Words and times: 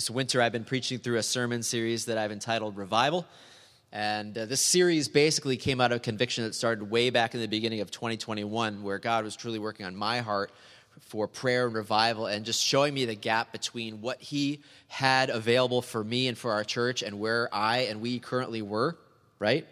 This 0.00 0.08
winter, 0.08 0.40
I've 0.40 0.50
been 0.50 0.64
preaching 0.64 0.98
through 0.98 1.18
a 1.18 1.22
sermon 1.22 1.62
series 1.62 2.06
that 2.06 2.16
I've 2.16 2.32
entitled 2.32 2.78
Revival. 2.78 3.26
And 3.92 4.38
uh, 4.38 4.46
this 4.46 4.62
series 4.62 5.08
basically 5.08 5.58
came 5.58 5.78
out 5.78 5.92
of 5.92 5.96
a 5.96 6.00
conviction 6.00 6.44
that 6.44 6.54
started 6.54 6.90
way 6.90 7.10
back 7.10 7.34
in 7.34 7.40
the 7.42 7.46
beginning 7.46 7.82
of 7.82 7.90
2021, 7.90 8.82
where 8.82 8.98
God 8.98 9.24
was 9.24 9.36
truly 9.36 9.58
working 9.58 9.84
on 9.84 9.94
my 9.94 10.20
heart 10.20 10.52
for 11.00 11.28
prayer 11.28 11.66
and 11.66 11.74
revival 11.74 12.28
and 12.28 12.46
just 12.46 12.64
showing 12.64 12.94
me 12.94 13.04
the 13.04 13.14
gap 13.14 13.52
between 13.52 14.00
what 14.00 14.22
He 14.22 14.60
had 14.88 15.28
available 15.28 15.82
for 15.82 16.02
me 16.02 16.28
and 16.28 16.38
for 16.38 16.52
our 16.52 16.64
church 16.64 17.02
and 17.02 17.20
where 17.20 17.50
I 17.52 17.80
and 17.80 18.00
we 18.00 18.20
currently 18.20 18.62
were, 18.62 18.96
right? 19.38 19.66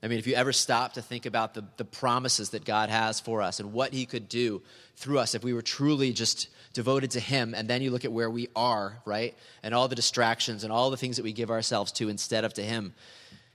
I 0.00 0.06
mean, 0.06 0.20
if 0.20 0.28
you 0.28 0.34
ever 0.34 0.52
stop 0.52 0.92
to 0.92 1.02
think 1.02 1.26
about 1.26 1.54
the, 1.54 1.64
the 1.76 1.84
promises 1.84 2.50
that 2.50 2.64
God 2.64 2.88
has 2.88 3.18
for 3.18 3.42
us 3.42 3.58
and 3.58 3.72
what 3.72 3.92
He 3.92 4.06
could 4.06 4.28
do 4.28 4.62
through 4.94 5.18
us 5.18 5.34
if 5.34 5.42
we 5.42 5.52
were 5.52 5.60
truly 5.60 6.12
just 6.12 6.50
devoted 6.76 7.12
to 7.12 7.20
Him, 7.20 7.54
and 7.54 7.66
then 7.66 7.80
you 7.80 7.90
look 7.90 8.04
at 8.04 8.12
where 8.12 8.28
we 8.28 8.48
are, 8.54 9.00
right? 9.06 9.34
And 9.62 9.72
all 9.72 9.88
the 9.88 9.94
distractions 9.94 10.62
and 10.62 10.70
all 10.70 10.90
the 10.90 10.96
things 10.98 11.16
that 11.16 11.22
we 11.22 11.32
give 11.32 11.50
ourselves 11.50 11.90
to 11.92 12.10
instead 12.10 12.44
of 12.44 12.52
to 12.52 12.62
Him. 12.62 12.92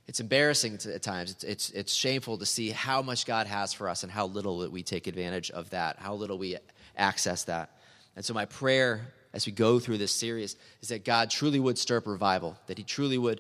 It's 0.07 0.20
embarrassing 0.20 0.80
to, 0.80 0.95
at 0.95 1.03
times. 1.03 1.30
It's, 1.30 1.44
it's, 1.44 1.70
it's 1.70 1.94
shameful 1.94 2.39
to 2.39 2.47
see 2.47 2.71
how 2.71 3.03
much 3.03 3.27
God 3.27 3.45
has 3.45 3.73
for 3.73 3.88
us 3.88 4.02
and 4.02 4.11
how 4.11 4.25
little 4.25 4.57
that 4.59 4.71
we 4.71 4.81
take 4.81 5.05
advantage 5.05 5.52
of 5.52 5.70
that, 5.70 5.99
how 5.99 6.16
little 6.16 6.39
we 6.39 6.57
access 6.97 7.44
that. 7.44 7.70
And 8.16 8.25
so, 8.25 8.34
my 8.34 8.45
prayer 8.45 9.13
as 9.33 9.45
we 9.45 9.52
go 9.52 9.80
through 9.80 9.99
this 9.99 10.11
series 10.11 10.55
is 10.81 10.89
that 10.89 11.05
God 11.05 11.30
truly 11.30 11.59
would 11.59 11.77
stir 11.77 11.97
up 11.97 12.08
revival, 12.08 12.58
that 12.66 12.80
He 12.80 12.83
truly 12.83 13.19
would 13.19 13.39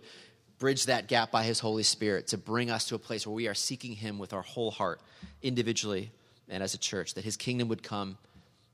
bridge 0.59 0.85
that 0.85 1.07
gap 1.07 1.31
by 1.31 1.41
His 1.41 1.59
Holy 1.59 1.81
Spirit 1.81 2.27
to 2.27 2.37
bring 2.37 2.69
us 2.69 2.85
to 2.85 2.95
a 2.95 2.99
place 2.99 3.25
where 3.25 3.33
we 3.33 3.47
are 3.47 3.55
seeking 3.55 3.93
Him 3.93 4.19
with 4.19 4.31
our 4.31 4.43
whole 4.43 4.69
heart, 4.69 5.01
individually 5.41 6.11
and 6.47 6.61
as 6.61 6.75
a 6.75 6.77
church, 6.77 7.15
that 7.15 7.23
His 7.23 7.35
kingdom 7.35 7.67
would 7.69 7.81
come, 7.81 8.19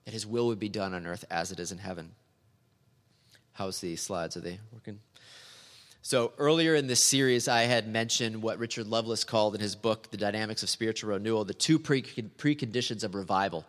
that 0.08 0.14
His 0.14 0.26
will 0.26 0.48
would 0.48 0.58
be 0.58 0.70
done 0.70 0.94
on 0.94 1.06
earth 1.06 1.26
as 1.30 1.52
it 1.52 1.60
is 1.60 1.74
in 1.74 1.80
heaven. 1.80 2.14
How's 3.52 3.82
the 3.82 3.98
slides? 3.98 4.38
Are 4.38 4.40
they 4.40 4.58
working? 4.72 5.02
So, 6.02 6.32
earlier 6.38 6.76
in 6.76 6.88
this 6.88 7.04
series, 7.04 7.50
I 7.50 7.64
had 7.64 7.90
mentioned 7.90 8.42
what 8.42 8.58
Richard 8.58 8.88
Lovelace 8.88 9.26
called 9.26 9.54
in 9.54 9.60
his 9.60 9.76
book, 9.76 10.10
The 10.10 10.16
Dynamics 10.16 10.64
of 10.64 10.70
Spiritual 10.70 11.10
Renewal, 11.10 11.44
the 11.44 11.54
two 11.54 11.78
preconditions 11.78 13.04
of 13.04 13.16
revival 13.16 13.66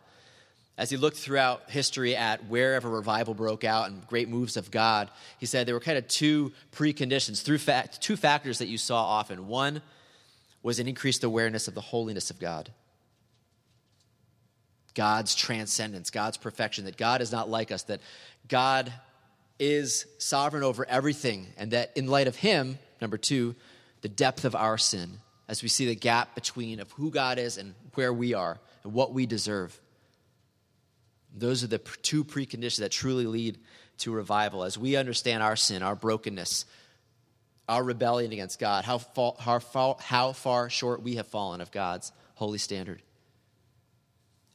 as 0.78 0.90
he 0.90 0.96
looked 0.96 1.16
throughout 1.16 1.68
history 1.70 2.14
at 2.14 2.46
wherever 2.46 2.88
revival 2.88 3.34
broke 3.34 3.64
out 3.64 3.90
and 3.90 4.06
great 4.06 4.28
moves 4.28 4.56
of 4.56 4.70
God, 4.70 5.10
he 5.38 5.44
said 5.44 5.66
there 5.66 5.74
were 5.74 5.80
kind 5.80 5.98
of 5.98 6.06
two 6.06 6.52
preconditions, 6.70 7.42
through 7.42 7.58
fact, 7.58 8.00
two 8.00 8.16
factors 8.16 8.58
that 8.58 8.68
you 8.68 8.78
saw 8.78 9.04
often. 9.04 9.48
One 9.48 9.82
was 10.62 10.78
an 10.78 10.86
increased 10.86 11.24
awareness 11.24 11.66
of 11.66 11.74
the 11.74 11.80
holiness 11.80 12.30
of 12.30 12.38
God, 12.38 12.70
God's 14.98 15.36
transcendence, 15.36 16.10
God's 16.10 16.36
perfection, 16.36 16.86
that 16.86 16.96
God 16.96 17.20
is 17.20 17.30
not 17.30 17.48
like 17.48 17.70
us, 17.70 17.84
that 17.84 18.00
God 18.48 18.92
is 19.56 20.06
sovereign 20.18 20.64
over 20.64 20.84
everything, 20.88 21.46
and 21.56 21.70
that 21.70 21.92
in 21.96 22.08
light 22.08 22.26
of 22.26 22.34
Him, 22.34 22.80
number 23.00 23.16
two, 23.16 23.54
the 24.00 24.08
depth 24.08 24.44
of 24.44 24.56
our 24.56 24.76
sin, 24.76 25.20
as 25.46 25.62
we 25.62 25.68
see 25.68 25.86
the 25.86 25.94
gap 25.94 26.34
between 26.34 26.80
of 26.80 26.90
who 26.90 27.12
God 27.12 27.38
is 27.38 27.58
and 27.58 27.76
where 27.94 28.12
we 28.12 28.34
are 28.34 28.58
and 28.82 28.92
what 28.92 29.14
we 29.14 29.24
deserve. 29.24 29.80
Those 31.32 31.62
are 31.62 31.68
the 31.68 31.78
two 31.78 32.24
preconditions 32.24 32.80
that 32.80 32.90
truly 32.90 33.26
lead 33.26 33.56
to 33.98 34.10
revival. 34.10 34.64
As 34.64 34.76
we 34.76 34.96
understand 34.96 35.44
our 35.44 35.54
sin, 35.54 35.84
our 35.84 35.94
brokenness, 35.94 36.64
our 37.68 37.84
rebellion 37.84 38.32
against 38.32 38.58
God, 38.58 38.84
how 38.84 38.98
far, 38.98 39.36
how, 39.38 39.60
far, 39.60 39.96
how 40.00 40.32
far 40.32 40.68
short 40.68 41.04
we 41.04 41.14
have 41.14 41.28
fallen 41.28 41.60
of 41.60 41.70
God's 41.70 42.10
holy 42.34 42.58
standard. 42.58 43.00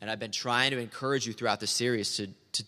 And 0.03 0.11
I've 0.11 0.19
been 0.19 0.31
trying 0.31 0.71
to 0.71 0.79
encourage 0.79 1.25
you 1.25 1.31
throughout 1.31 1.61
the 1.61 1.65
series 1.65 2.17
to, 2.17 2.27
to, 2.51 2.65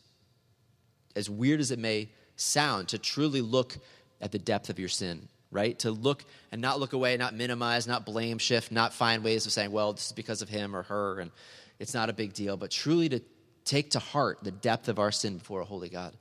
as 1.17 1.30
weird 1.30 1.59
as 1.59 1.69
it 1.69 1.80
may 1.80 2.08
sound, 2.38 2.88
to 2.88 2.97
truly 2.97 3.42
look 3.42 3.77
at 4.22 4.31
the 4.31 4.39
depth 4.39 4.69
of 4.69 4.80
your 4.80 4.88
sin, 4.88 5.27
right? 5.52 5.77
To 5.80 5.92
look 5.92 6.23
and 6.53 6.61
not 6.61 6.80
look 6.80 6.94
away, 6.94 7.17
not 7.17 7.36
minimize, 7.36 7.88
not 7.88 8.05
blame 8.05 8.38
shift, 8.38 8.72
not 8.72 8.94
find 8.94 9.22
ways 9.22 9.45
of 9.45 9.52
saying, 9.52 9.73
well, 9.73 9.92
this 9.92 10.05
is 10.05 10.11
because 10.14 10.42
of 10.42 10.47
him 10.47 10.73
or 10.73 10.83
her, 10.83 11.20
and 11.20 11.30
it's 11.77 11.93
not 11.93 12.09
a 12.09 12.14
big 12.14 12.32
deal, 12.32 12.55
but 12.55 12.71
truly 12.71 13.09
to 13.09 13.20
take 13.65 13.92
to 13.92 13.99
heart 13.99 14.39
the 14.42 14.52
depth 14.52 14.88
of 14.88 14.98
our 14.98 15.11
sin 15.11 15.38
before 15.38 15.59
a 15.59 15.65
holy 15.65 15.89
God. 15.89 16.14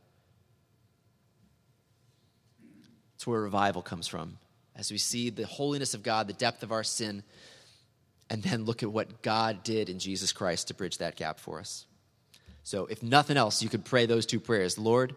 It's 3.14 3.24
where 3.24 3.40
revival 3.40 3.82
comes 3.82 4.08
from. 4.08 4.38
As 4.74 4.90
we 4.90 4.98
see 4.98 5.30
the 5.30 5.46
holiness 5.46 5.94
of 5.94 6.02
God, 6.02 6.26
the 6.26 6.32
depth 6.32 6.64
of 6.64 6.72
our 6.72 6.82
sin, 6.82 7.22
and 8.30 8.42
then 8.42 8.64
look 8.64 8.82
at 8.82 8.90
what 8.90 9.22
God 9.22 9.62
did 9.62 9.88
in 9.88 9.98
Jesus 9.98 10.32
Christ 10.32 10.68
to 10.68 10.74
bridge 10.74 10.98
that 10.98 11.16
gap 11.16 11.38
for 11.38 11.60
us. 11.60 11.86
So, 12.62 12.86
if 12.86 13.02
nothing 13.02 13.36
else, 13.36 13.62
you 13.62 13.68
could 13.68 13.84
pray 13.84 14.06
those 14.06 14.26
two 14.26 14.40
prayers 14.40 14.78
Lord, 14.78 15.14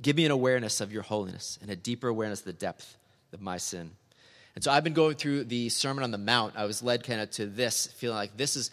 give 0.00 0.16
me 0.16 0.24
an 0.24 0.30
awareness 0.30 0.80
of 0.80 0.92
your 0.92 1.02
holiness 1.02 1.58
and 1.60 1.70
a 1.70 1.76
deeper 1.76 2.08
awareness 2.08 2.40
of 2.40 2.46
the 2.46 2.52
depth 2.52 2.96
of 3.32 3.40
my 3.40 3.58
sin. 3.58 3.90
And 4.54 4.62
so 4.62 4.70
I've 4.70 4.84
been 4.84 4.94
going 4.94 5.16
through 5.16 5.44
the 5.44 5.68
Sermon 5.68 6.04
on 6.04 6.12
the 6.12 6.18
Mount. 6.18 6.54
I 6.56 6.64
was 6.64 6.82
led 6.82 7.02
kind 7.02 7.20
of 7.20 7.30
to 7.32 7.46
this, 7.46 7.88
feeling 7.88 8.16
like 8.16 8.36
this 8.36 8.56
is 8.56 8.70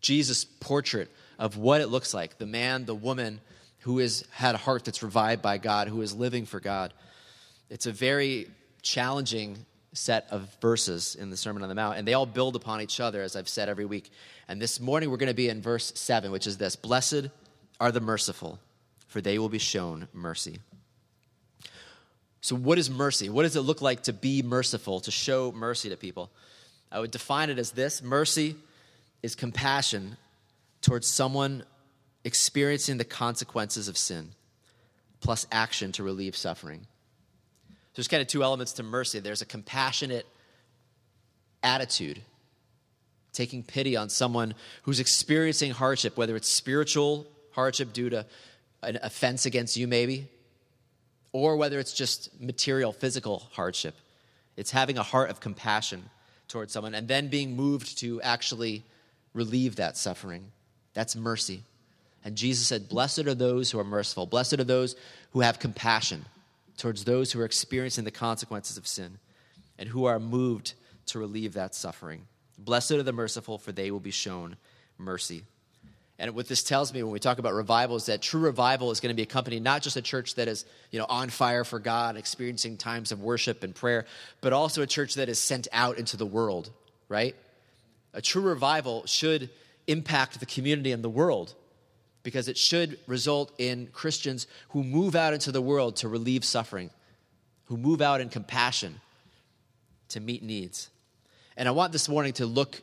Jesus' 0.00 0.44
portrait 0.44 1.10
of 1.38 1.56
what 1.56 1.80
it 1.80 1.88
looks 1.88 2.14
like 2.14 2.38
the 2.38 2.46
man, 2.46 2.86
the 2.86 2.94
woman 2.94 3.40
who 3.80 3.98
has 3.98 4.24
had 4.30 4.54
a 4.54 4.58
heart 4.58 4.84
that's 4.84 5.02
revived 5.02 5.42
by 5.42 5.58
God, 5.58 5.88
who 5.88 6.00
is 6.02 6.14
living 6.14 6.46
for 6.46 6.60
God. 6.60 6.92
It's 7.68 7.86
a 7.86 7.92
very 7.92 8.50
challenging 8.82 9.64
set 9.92 10.26
of 10.30 10.48
verses 10.60 11.16
in 11.16 11.30
the 11.30 11.36
Sermon 11.36 11.62
on 11.62 11.68
the 11.68 11.74
Mount, 11.74 11.98
and 11.98 12.06
they 12.06 12.14
all 12.14 12.26
build 12.26 12.56
upon 12.56 12.80
each 12.80 13.00
other, 13.00 13.22
as 13.22 13.34
I've 13.34 13.48
said 13.48 13.68
every 13.68 13.84
week. 13.84 14.10
And 14.48 14.60
this 14.60 14.80
morning 14.80 15.10
we're 15.10 15.16
going 15.16 15.28
to 15.28 15.34
be 15.34 15.48
in 15.48 15.60
verse 15.60 15.92
7, 15.94 16.30
which 16.30 16.46
is 16.46 16.58
this 16.58 16.76
Blessed 16.76 17.28
are 17.80 17.90
the 17.90 18.00
merciful, 18.00 18.58
for 19.08 19.20
they 19.20 19.38
will 19.38 19.48
be 19.48 19.58
shown 19.58 20.08
mercy. 20.12 20.58
So, 22.40 22.56
what 22.56 22.78
is 22.78 22.88
mercy? 22.88 23.28
What 23.28 23.42
does 23.42 23.56
it 23.56 23.62
look 23.62 23.82
like 23.82 24.04
to 24.04 24.12
be 24.12 24.42
merciful, 24.42 25.00
to 25.00 25.10
show 25.10 25.52
mercy 25.52 25.90
to 25.90 25.96
people? 25.96 26.30
I 26.90 27.00
would 27.00 27.10
define 27.10 27.50
it 27.50 27.58
as 27.58 27.72
this 27.72 28.02
mercy 28.02 28.56
is 29.22 29.34
compassion 29.34 30.16
towards 30.80 31.06
someone 31.06 31.64
experiencing 32.24 32.98
the 32.98 33.04
consequences 33.04 33.88
of 33.88 33.98
sin, 33.98 34.30
plus 35.20 35.46
action 35.52 35.92
to 35.92 36.02
relieve 36.02 36.36
suffering. 36.36 36.86
There's 37.94 38.08
kind 38.08 38.20
of 38.20 38.28
two 38.28 38.42
elements 38.42 38.72
to 38.74 38.82
mercy 38.82 39.20
there's 39.20 39.42
a 39.42 39.46
compassionate 39.46 40.26
attitude, 41.62 42.20
taking 43.32 43.62
pity 43.62 43.96
on 43.96 44.08
someone 44.08 44.54
who's 44.82 45.00
experiencing 45.00 45.72
hardship, 45.72 46.16
whether 46.16 46.36
it's 46.36 46.48
spiritual 46.48 47.26
hardship 47.52 47.92
due 47.92 48.10
to 48.10 48.26
an 48.82 48.98
offense 49.02 49.46
against 49.46 49.76
you, 49.76 49.86
maybe, 49.86 50.28
or 51.32 51.56
whether 51.56 51.78
it's 51.78 51.92
just 51.92 52.40
material, 52.40 52.92
physical 52.92 53.48
hardship. 53.52 53.94
It's 54.56 54.70
having 54.70 54.98
a 54.98 55.02
heart 55.02 55.30
of 55.30 55.40
compassion 55.40 56.08
towards 56.48 56.72
someone 56.72 56.94
and 56.94 57.06
then 57.06 57.28
being 57.28 57.56
moved 57.56 57.98
to 57.98 58.20
actually 58.22 58.84
relieve 59.34 59.76
that 59.76 59.96
suffering. 59.96 60.50
That's 60.94 61.14
mercy. 61.14 61.62
And 62.24 62.36
Jesus 62.36 62.66
said, 62.66 62.88
Blessed 62.88 63.20
are 63.20 63.34
those 63.34 63.70
who 63.70 63.78
are 63.78 63.84
merciful. 63.84 64.26
Blessed 64.26 64.54
are 64.54 64.64
those 64.64 64.96
who 65.32 65.40
have 65.40 65.58
compassion 65.58 66.24
towards 66.80 67.04
those 67.04 67.30
who 67.30 67.40
are 67.40 67.44
experiencing 67.44 68.04
the 68.04 68.10
consequences 68.10 68.76
of 68.76 68.86
sin 68.86 69.18
and 69.78 69.88
who 69.88 70.06
are 70.06 70.18
moved 70.18 70.74
to 71.06 71.18
relieve 71.18 71.52
that 71.52 71.74
suffering. 71.74 72.26
Blessed 72.58 72.92
are 72.92 73.02
the 73.02 73.12
merciful, 73.12 73.58
for 73.58 73.70
they 73.70 73.90
will 73.90 74.00
be 74.00 74.10
shown 74.10 74.56
mercy. 74.98 75.44
And 76.18 76.34
what 76.34 76.48
this 76.48 76.62
tells 76.62 76.92
me 76.92 77.02
when 77.02 77.12
we 77.12 77.18
talk 77.18 77.38
about 77.38 77.54
revival 77.54 77.96
is 77.96 78.06
that 78.06 78.20
true 78.20 78.40
revival 78.40 78.90
is 78.90 79.00
going 79.00 79.08
to 79.10 79.16
be 79.16 79.22
accompanied 79.22 79.62
not 79.62 79.82
just 79.82 79.96
a 79.96 80.02
church 80.02 80.34
that 80.34 80.48
is, 80.48 80.66
you 80.90 80.98
know, 80.98 81.06
on 81.08 81.30
fire 81.30 81.64
for 81.64 81.78
God, 81.78 82.16
experiencing 82.16 82.76
times 82.76 83.12
of 83.12 83.22
worship 83.22 83.62
and 83.62 83.74
prayer, 83.74 84.06
but 84.40 84.52
also 84.52 84.82
a 84.82 84.86
church 84.86 85.14
that 85.14 85.28
is 85.28 85.38
sent 85.38 85.68
out 85.72 85.98
into 85.98 86.16
the 86.16 86.26
world, 86.26 86.70
right? 87.08 87.34
A 88.12 88.20
true 88.20 88.42
revival 88.42 89.06
should 89.06 89.50
impact 89.86 90.40
the 90.40 90.46
community 90.46 90.92
and 90.92 91.02
the 91.02 91.10
world 91.10 91.54
because 92.22 92.48
it 92.48 92.58
should 92.58 92.98
result 93.06 93.52
in 93.58 93.88
Christians 93.88 94.46
who 94.70 94.84
move 94.84 95.16
out 95.16 95.32
into 95.32 95.52
the 95.52 95.62
world 95.62 95.96
to 95.96 96.08
relieve 96.08 96.44
suffering, 96.44 96.90
who 97.66 97.76
move 97.76 98.02
out 98.02 98.20
in 98.20 98.28
compassion 98.28 99.00
to 100.08 100.20
meet 100.20 100.42
needs. 100.42 100.90
And 101.56 101.68
I 101.68 101.72
want 101.72 101.92
this 101.92 102.08
morning 102.08 102.32
to 102.34 102.46
look 102.46 102.80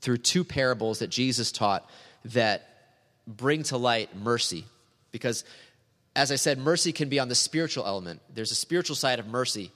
through 0.00 0.18
two 0.18 0.44
parables 0.44 0.98
that 0.98 1.08
Jesus 1.08 1.52
taught 1.52 1.88
that 2.26 2.68
bring 3.26 3.62
to 3.64 3.76
light 3.76 4.16
mercy. 4.16 4.64
Because, 5.12 5.44
as 6.16 6.32
I 6.32 6.36
said, 6.36 6.58
mercy 6.58 6.92
can 6.92 7.08
be 7.08 7.20
on 7.20 7.28
the 7.28 7.34
spiritual 7.34 7.86
element. 7.86 8.20
There's 8.34 8.50
a 8.50 8.56
spiritual 8.56 8.96
side 8.96 9.18
of 9.18 9.26
mercy 9.26 9.70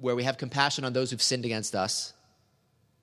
where 0.00 0.16
we 0.16 0.24
have 0.24 0.38
compassion 0.38 0.84
on 0.84 0.92
those 0.92 1.10
who've 1.10 1.22
sinned 1.22 1.44
against 1.44 1.74
us 1.74 2.12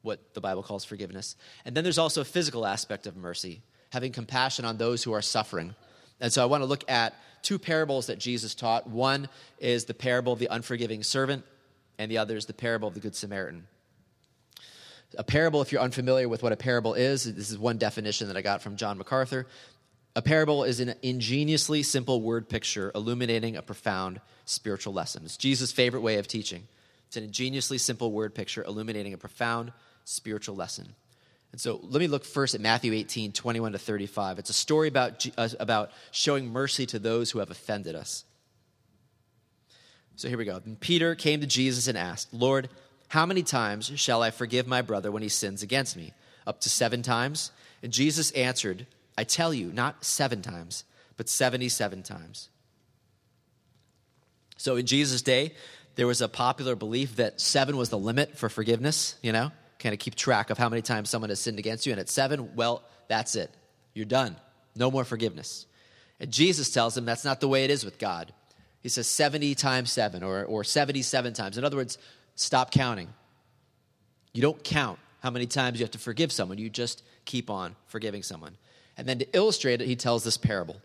what 0.01 0.33
the 0.33 0.41
Bible 0.41 0.63
calls 0.63 0.85
forgiveness. 0.85 1.35
And 1.65 1.75
then 1.75 1.83
there's 1.83 1.97
also 1.97 2.21
a 2.21 2.25
physical 2.25 2.65
aspect 2.65 3.05
of 3.05 3.17
mercy, 3.17 3.61
having 3.89 4.11
compassion 4.11 4.65
on 4.65 4.77
those 4.77 5.03
who 5.03 5.13
are 5.13 5.21
suffering. 5.21 5.75
And 6.19 6.31
so 6.31 6.43
I 6.43 6.45
want 6.45 6.61
to 6.61 6.67
look 6.67 6.89
at 6.89 7.15
two 7.41 7.59
parables 7.59 8.07
that 8.07 8.19
Jesus 8.19 8.55
taught. 8.55 8.87
One 8.87 9.29
is 9.59 9.85
the 9.85 9.93
parable 9.93 10.33
of 10.33 10.39
the 10.39 10.47
unforgiving 10.47 11.03
servant, 11.03 11.43
and 11.97 12.11
the 12.11 12.17
other 12.17 12.35
is 12.35 12.45
the 12.45 12.53
parable 12.53 12.87
of 12.87 12.93
the 12.93 12.99
Good 12.99 13.15
Samaritan. 13.15 13.67
A 15.17 15.23
parable, 15.23 15.61
if 15.61 15.71
you're 15.71 15.81
unfamiliar 15.81 16.29
with 16.29 16.43
what 16.43 16.51
a 16.51 16.57
parable 16.57 16.93
is, 16.93 17.23
this 17.23 17.49
is 17.49 17.57
one 17.57 17.77
definition 17.77 18.27
that 18.27 18.37
I 18.37 18.41
got 18.41 18.61
from 18.61 18.75
John 18.75 18.97
MacArthur. 18.97 19.47
A 20.15 20.21
parable 20.21 20.63
is 20.63 20.79
an 20.79 20.93
ingeniously 21.01 21.81
simple 21.81 22.21
word 22.21 22.49
picture 22.49 22.91
illuminating 22.93 23.55
a 23.55 23.61
profound 23.61 24.21
spiritual 24.45 24.93
lesson. 24.93 25.23
It's 25.25 25.37
Jesus' 25.37 25.71
favorite 25.71 26.01
way 26.01 26.17
of 26.17 26.27
teaching. 26.27 26.67
It's 27.07 27.17
an 27.17 27.23
ingeniously 27.23 27.79
simple 27.79 28.11
word 28.11 28.35
picture 28.35 28.63
illuminating 28.63 29.13
a 29.13 29.17
profound 29.17 29.71
spiritual 30.05 30.55
lesson. 30.55 30.93
And 31.51 31.59
so 31.59 31.79
let 31.83 31.99
me 31.99 32.07
look 32.07 32.25
first 32.25 32.53
at 32.53 32.61
Matthew 32.61 32.93
18, 32.93 33.31
21 33.31 33.71
to 33.71 33.79
35. 33.79 34.39
It's 34.39 34.49
a 34.49 34.53
story 34.53 34.87
about, 34.87 35.25
uh, 35.37 35.49
about 35.59 35.91
showing 36.11 36.47
mercy 36.47 36.85
to 36.87 36.99
those 36.99 37.31
who 37.31 37.39
have 37.39 37.49
offended 37.49 37.95
us. 37.95 38.23
So 40.15 40.27
here 40.27 40.37
we 40.37 40.45
go. 40.45 40.61
Peter 40.79 41.15
came 41.15 41.41
to 41.41 41.47
Jesus 41.47 41.87
and 41.87 41.97
asked, 41.97 42.33
Lord, 42.33 42.69
how 43.07 43.25
many 43.25 43.41
times 43.41 43.91
shall 43.95 44.21
I 44.21 44.31
forgive 44.31 44.67
my 44.67 44.81
brother 44.81 45.11
when 45.11 45.23
he 45.23 45.29
sins 45.29 45.63
against 45.63 45.95
me? 45.95 46.13
Up 46.45 46.61
to 46.61 46.69
seven 46.69 47.01
times? 47.01 47.51
And 47.81 47.91
Jesus 47.91 48.31
answered, 48.31 48.85
I 49.17 49.23
tell 49.23 49.53
you, 49.53 49.71
not 49.71 50.03
seven 50.05 50.41
times, 50.41 50.83
but 51.17 51.29
77 51.29 52.03
times. 52.03 52.49
So 54.57 54.75
in 54.75 54.85
Jesus' 54.85 55.21
day, 55.21 55.53
there 55.95 56.05
was 56.05 56.21
a 56.21 56.27
popular 56.27 56.75
belief 56.75 57.15
that 57.15 57.41
seven 57.41 57.77
was 57.77 57.89
the 57.89 57.97
limit 57.97 58.37
for 58.37 58.49
forgiveness, 58.49 59.15
you 59.21 59.31
know? 59.31 59.51
Kind 59.79 59.93
of 59.93 59.99
keep 59.99 60.15
track 60.15 60.49
of 60.49 60.57
how 60.57 60.69
many 60.69 60.81
times 60.81 61.09
someone 61.09 61.29
has 61.29 61.39
sinned 61.39 61.57
against 61.57 61.85
you. 61.85 61.91
And 61.91 61.99
at 61.99 62.09
seven, 62.09 62.55
well, 62.55 62.83
that's 63.07 63.35
it. 63.35 63.49
You're 63.93 64.05
done. 64.05 64.35
No 64.75 64.91
more 64.91 65.03
forgiveness. 65.03 65.65
And 66.19 66.31
Jesus 66.31 66.69
tells 66.69 66.97
him 66.97 67.05
that's 67.05 67.25
not 67.25 67.39
the 67.39 67.47
way 67.47 67.63
it 67.63 67.71
is 67.71 67.85
with 67.85 67.97
God. 67.97 68.33
He 68.81 68.89
says 68.89 69.07
70 69.07 69.55
times 69.55 69.91
seven 69.91 70.23
or, 70.23 70.43
or 70.43 70.63
77 70.63 71.33
times. 71.33 71.57
In 71.57 71.63
other 71.63 71.77
words, 71.77 71.97
stop 72.35 72.71
counting. 72.71 73.09
You 74.33 74.41
don't 74.41 74.63
count 74.63 74.99
how 75.21 75.29
many 75.29 75.47
times 75.47 75.79
you 75.79 75.83
have 75.83 75.91
to 75.91 75.97
forgive 75.97 76.31
someone, 76.31 76.57
you 76.57 76.69
just 76.69 77.03
keep 77.25 77.49
on 77.49 77.75
forgiving 77.87 78.23
someone. 78.23 78.55
And 78.97 79.07
then 79.07 79.19
to 79.19 79.27
illustrate 79.33 79.81
it, 79.81 79.87
he 79.87 79.95
tells 79.95 80.23
this 80.23 80.37
parable. 80.37 80.77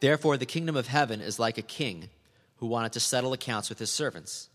Therefore, 0.00 0.36
the 0.36 0.46
kingdom 0.46 0.76
of 0.76 0.86
heaven 0.86 1.20
is 1.20 1.38
like 1.38 1.58
a 1.58 1.62
king 1.62 2.10
who 2.56 2.66
wanted 2.66 2.92
to 2.92 3.00
settle 3.00 3.32
accounts 3.32 3.68
with 3.68 3.78
his 3.78 3.90
servants. 3.90 4.48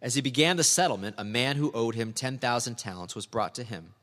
As 0.00 0.14
he 0.14 0.20
began 0.20 0.56
the 0.56 0.64
settlement, 0.64 1.16
a 1.18 1.24
man 1.24 1.56
who 1.56 1.72
owed 1.72 1.94
him 1.94 2.12
10,000 2.12 2.76
talents 2.76 3.14
was 3.14 3.26
brought 3.26 3.54
to 3.56 3.64
him. 3.64 3.94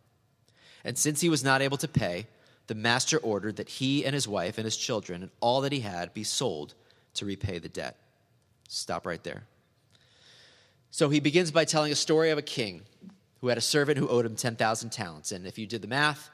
And 0.84 0.98
since 0.98 1.22
he 1.22 1.30
was 1.30 1.44
not 1.44 1.62
able 1.62 1.78
to 1.78 1.88
pay, 1.88 2.28
the 2.68 2.76
master 2.76 3.18
ordered 3.18 3.58
that 3.58 3.70
he 3.70 4.06
and 4.06 4.14
his 4.14 4.28
wife 4.28 4.58
and 4.58 4.66
his 4.66 4.78
children 4.78 5.22
and 5.24 5.32
all 5.40 5.62
that 5.62 5.72
he 5.72 5.80
had 5.82 6.14
be 6.14 6.24
sold 6.24 6.74
to 7.16 7.26
repay 7.26 7.60
the 7.60 7.70
debt. 7.70 7.98
Stop 8.68 9.06
right 9.06 9.24
there. 9.24 9.44
So 10.92 11.10
he 11.10 11.20
begins 11.20 11.52
by 11.52 11.66
telling 11.66 11.92
a 11.92 11.96
story 11.96 12.32
of 12.32 12.38
a 12.38 12.42
king 12.42 12.82
who 13.42 13.48
had 13.48 13.58
a 13.58 13.62
servant 13.62 13.98
who 13.98 14.08
owed 14.08 14.26
him 14.26 14.36
10,000 14.36 14.90
talents. 14.90 15.32
And 15.32 15.46
if 15.46 15.58
you 15.58 15.68
did 15.68 15.82
the 15.82 15.88
math, 15.88 16.30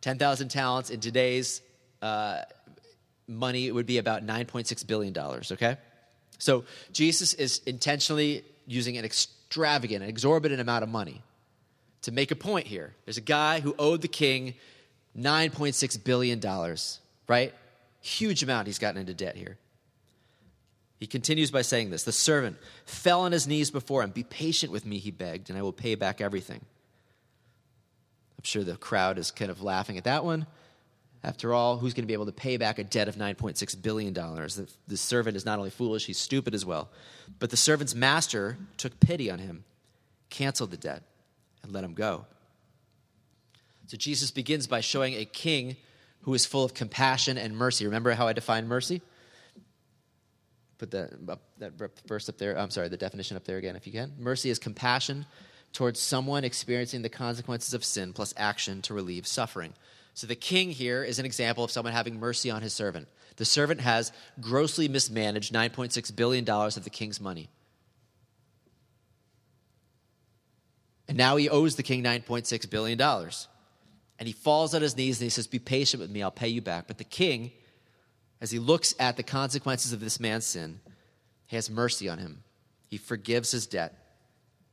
10,000 0.00 0.48
talents 0.48 0.90
in 0.90 1.00
today's 1.00 1.62
uh, 2.02 2.42
money, 3.26 3.70
would 3.70 3.86
be 3.86 3.98
about 3.98 4.24
$9.6 4.24 4.86
billion, 4.86 5.16
okay? 5.18 5.76
So 6.38 6.64
Jesus 6.92 7.34
is 7.34 7.62
intentionally 7.66 8.44
using 8.66 8.96
an 8.96 9.04
extravagant, 9.04 10.02
an 10.02 10.08
exorbitant 10.08 10.60
amount 10.60 10.82
of 10.82 10.88
money 10.88 11.22
to 12.02 12.12
make 12.12 12.30
a 12.30 12.36
point 12.36 12.66
here. 12.66 12.94
There's 13.04 13.18
a 13.18 13.22
guy 13.22 13.60
who 13.60 13.74
owed 13.78 14.02
the 14.02 14.08
king 14.08 14.54
$9.6 15.16 16.04
billion, 16.04 16.40
right? 17.28 17.54
Huge 18.00 18.42
amount 18.42 18.66
he's 18.66 18.78
gotten 18.78 19.00
into 19.00 19.14
debt 19.14 19.36
here. 19.36 19.58
He 20.98 21.06
continues 21.06 21.50
by 21.50 21.62
saying 21.62 21.90
this 21.90 22.04
The 22.04 22.12
servant 22.12 22.56
fell 22.84 23.22
on 23.22 23.32
his 23.32 23.46
knees 23.46 23.70
before 23.70 24.02
him. 24.02 24.10
Be 24.10 24.22
patient 24.22 24.72
with 24.72 24.86
me, 24.86 24.98
he 24.98 25.10
begged, 25.10 25.50
and 25.50 25.58
I 25.58 25.62
will 25.62 25.72
pay 25.72 25.94
back 25.94 26.20
everything. 26.20 26.60
I'm 28.38 28.44
sure 28.44 28.62
the 28.64 28.76
crowd 28.76 29.18
is 29.18 29.30
kind 29.30 29.50
of 29.50 29.62
laughing 29.62 29.98
at 29.98 30.04
that 30.04 30.24
one. 30.24 30.46
After 31.24 31.54
all, 31.54 31.78
who's 31.78 31.94
going 31.94 32.02
to 32.02 32.08
be 32.08 32.14
able 32.14 32.26
to 32.26 32.32
pay 32.32 32.56
back 32.56 32.78
a 32.78 32.84
debt 32.84 33.06
of 33.06 33.14
$9.6 33.14 33.80
billion? 33.80 34.12
The, 34.12 34.68
the 34.88 34.96
servant 34.96 35.36
is 35.36 35.44
not 35.44 35.58
only 35.58 35.70
foolish, 35.70 36.06
he's 36.06 36.18
stupid 36.18 36.52
as 36.54 36.66
well. 36.66 36.90
But 37.38 37.50
the 37.50 37.56
servant's 37.56 37.94
master 37.94 38.58
took 38.76 38.98
pity 38.98 39.30
on 39.30 39.38
him, 39.38 39.64
canceled 40.30 40.72
the 40.72 40.76
debt, 40.76 41.02
and 41.62 41.72
let 41.72 41.84
him 41.84 41.94
go. 41.94 42.26
So 43.86 43.96
Jesus 43.96 44.30
begins 44.30 44.66
by 44.66 44.80
showing 44.80 45.14
a 45.14 45.24
king 45.24 45.76
who 46.22 46.34
is 46.34 46.44
full 46.44 46.64
of 46.64 46.74
compassion 46.74 47.38
and 47.38 47.56
mercy. 47.56 47.84
Remember 47.84 48.12
how 48.12 48.26
I 48.26 48.32
defined 48.32 48.68
mercy? 48.68 49.00
Put 50.78 50.90
that, 50.90 51.38
that 51.58 51.72
verse 52.06 52.28
up 52.28 52.38
there. 52.38 52.58
I'm 52.58 52.70
sorry, 52.70 52.88
the 52.88 52.96
definition 52.96 53.36
up 53.36 53.44
there 53.44 53.58
again, 53.58 53.76
if 53.76 53.86
you 53.86 53.92
can. 53.92 54.12
Mercy 54.18 54.50
is 54.50 54.58
compassion 54.58 55.26
towards 55.72 56.00
someone 56.00 56.42
experiencing 56.42 57.02
the 57.02 57.08
consequences 57.08 57.74
of 57.74 57.84
sin 57.84 58.12
plus 58.12 58.34
action 58.36 58.82
to 58.82 58.94
relieve 58.94 59.26
suffering. 59.26 59.72
So 60.14 60.26
the 60.26 60.34
king 60.34 60.70
here 60.70 61.02
is 61.02 61.18
an 61.18 61.24
example 61.24 61.64
of 61.64 61.70
someone 61.70 61.92
having 61.92 62.20
mercy 62.20 62.50
on 62.50 62.62
his 62.62 62.72
servant. 62.72 63.08
The 63.36 63.44
servant 63.44 63.80
has 63.80 64.12
grossly 64.40 64.88
mismanaged 64.88 65.52
$9.6 65.52 66.16
billion 66.16 66.48
of 66.48 66.84
the 66.84 66.90
king's 66.90 67.20
money. 67.20 67.48
And 71.08 71.16
now 71.16 71.36
he 71.36 71.48
owes 71.48 71.76
the 71.76 71.82
king 71.82 72.02
$9.6 72.02 72.70
billion. 72.70 73.00
And 73.00 74.26
he 74.26 74.32
falls 74.32 74.74
on 74.74 74.82
his 74.82 74.96
knees 74.96 75.18
and 75.18 75.24
he 75.24 75.30
says, 75.30 75.46
Be 75.46 75.58
patient 75.58 76.00
with 76.00 76.10
me, 76.10 76.22
I'll 76.22 76.30
pay 76.30 76.48
you 76.48 76.60
back. 76.60 76.86
But 76.86 76.98
the 76.98 77.04
king, 77.04 77.52
as 78.40 78.50
he 78.50 78.58
looks 78.58 78.94
at 78.98 79.16
the 79.16 79.22
consequences 79.22 79.92
of 79.92 80.00
this 80.00 80.20
man's 80.20 80.46
sin, 80.46 80.80
he 81.46 81.56
has 81.56 81.68
mercy 81.70 82.08
on 82.08 82.18
him. 82.18 82.44
He 82.86 82.98
forgives 82.98 83.50
his 83.50 83.66
debt 83.66 83.94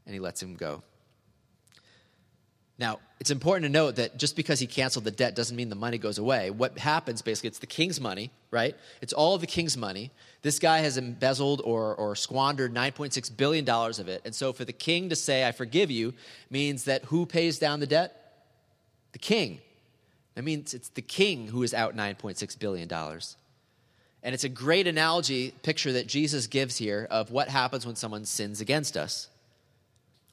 and 0.06 0.14
he 0.14 0.20
lets 0.20 0.42
him 0.42 0.56
go. 0.56 0.84
Now, 2.80 3.00
it's 3.20 3.30
important 3.30 3.66
to 3.66 3.70
note 3.70 3.98
that 3.98 4.18
just 4.18 4.38
because 4.38 4.62
he 4.62 4.66
canceled 4.66 5.04
the 5.04 5.12
debt 5.12 5.36
doesn't 5.36 5.56
mean 5.56 5.68
the 5.68 5.76
money 5.76 5.98
goes 5.98 6.18
away. 6.18 6.50
What 6.50 6.78
happens 6.78 7.22
basically, 7.22 7.50
it's 7.50 7.60
the 7.60 7.68
king's 7.68 8.00
money, 8.00 8.32
right? 8.52 8.74
It's 9.02 9.12
all 9.12 9.38
the 9.38 9.48
king's 9.48 9.76
money. 9.76 10.12
This 10.42 10.60
guy 10.60 10.80
has 10.80 10.98
embezzled 10.98 11.62
or, 11.66 11.94
or 11.96 12.16
squandered 12.16 12.74
$9.6 12.74 13.36
billion 13.36 13.70
of 13.70 14.08
it. 14.08 14.22
And 14.24 14.34
so 14.34 14.54
for 14.54 14.64
the 14.64 14.72
king 14.72 15.10
to 15.10 15.16
say, 15.18 15.46
I 15.46 15.52
forgive 15.52 15.92
you, 15.92 16.14
means 16.50 16.86
that 16.86 17.04
who 17.06 17.26
pays 17.26 17.60
down 17.60 17.82
the 17.82 17.88
debt? 17.88 18.16
The 19.12 19.20
king. 19.20 19.60
That 20.36 20.44
means 20.44 20.74
it's 20.74 20.88
the 20.88 21.02
king 21.02 21.48
who 21.48 21.64
is 21.64 21.74
out 21.74 21.98
$9.6 21.98 22.60
billion. 22.60 22.90
And 24.24 24.34
it's 24.34 24.46
a 24.46 24.50
great 24.50 24.88
analogy 24.88 25.52
picture 25.64 25.92
that 25.92 26.08
Jesus 26.08 26.48
gives 26.48 26.78
here 26.78 27.08
of 27.12 27.30
what 27.30 27.50
happens 27.50 27.86
when 27.86 27.98
someone 27.98 28.24
sins 28.24 28.62
against 28.62 28.96
us 28.96 29.28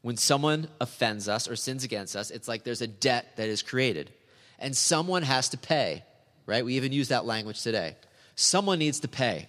when 0.07 0.17
someone 0.17 0.69
offends 0.81 1.29
us 1.29 1.49
or 1.49 1.57
sins 1.57 1.83
against 1.83 2.15
us, 2.15 2.31
it's 2.31 2.47
like 2.47 2.63
there's 2.63 2.81
a 2.81 2.87
debt 2.87 3.37
that 3.39 3.49
is 3.49 3.61
created. 3.61 4.09
And 4.57 4.77
someone 4.77 5.25
has 5.25 5.49
to 5.49 5.59
pay, 5.59 6.05
right? 6.47 6.65
We 6.65 6.75
even 6.75 6.93
use 6.93 7.09
that 7.09 7.25
language 7.25 7.61
today. 7.61 7.97
Someone 8.37 8.79
needs 8.79 9.01
to 9.01 9.09
pay. 9.09 9.49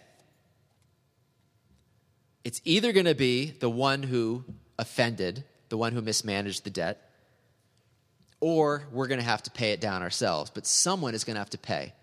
It's 2.43 2.59
either 2.65 2.91
going 2.91 3.05
to 3.05 3.13
be 3.13 3.51
the 3.51 3.69
one 3.69 4.01
who 4.01 4.45
offended, 4.79 5.43
the 5.69 5.77
one 5.77 5.93
who 5.93 6.01
mismanaged 6.01 6.63
the 6.63 6.71
debt, 6.71 7.07
or 8.39 8.81
we're 8.91 9.05
going 9.05 9.19
to 9.19 9.25
have 9.27 9.43
to 9.43 9.51
pay 9.51 9.73
it 9.73 9.79
down 9.79 10.01
ourselves. 10.01 10.49
But 10.49 10.65
someone 10.65 11.13
is 11.13 11.23
going 11.23 11.35
to 11.35 11.39
have 11.39 11.51
to 11.51 11.59
pay. 11.59 11.93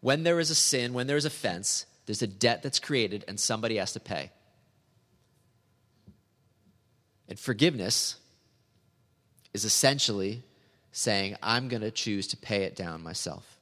When 0.00 0.22
there 0.22 0.40
is 0.40 0.48
a 0.48 0.54
sin, 0.54 0.94
when 0.94 1.08
there 1.08 1.18
is 1.18 1.26
offense, 1.26 1.84
there's 2.06 2.22
a 2.22 2.26
debt 2.26 2.62
that's 2.62 2.80
created 2.80 3.26
and 3.28 3.38
somebody 3.38 3.76
has 3.76 3.92
to 3.92 4.00
pay. 4.00 4.30
And 7.28 7.38
forgiveness 7.38 8.16
is 9.52 9.64
essentially 9.64 10.42
saying, 10.92 11.36
I'm 11.42 11.68
going 11.68 11.82
to 11.82 11.90
choose 11.90 12.28
to 12.28 12.36
pay 12.36 12.62
it 12.64 12.74
down 12.74 13.02
myself. 13.02 13.58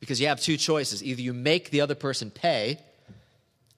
Because 0.00 0.20
you 0.20 0.28
have 0.28 0.40
two 0.40 0.58
choices. 0.58 1.02
Either 1.02 1.22
you 1.22 1.32
make 1.32 1.70
the 1.70 1.80
other 1.80 1.94
person 1.94 2.30
pay, 2.30 2.78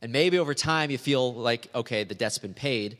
and 0.02 0.12
maybe 0.12 0.38
over 0.38 0.54
time 0.54 0.90
you 0.90 0.99
feel 0.99 1.32
like, 1.32 1.68
okay, 1.75 2.04
the 2.04 2.14
debt's 2.14 2.38
been 2.38 2.54
paid, 2.54 2.99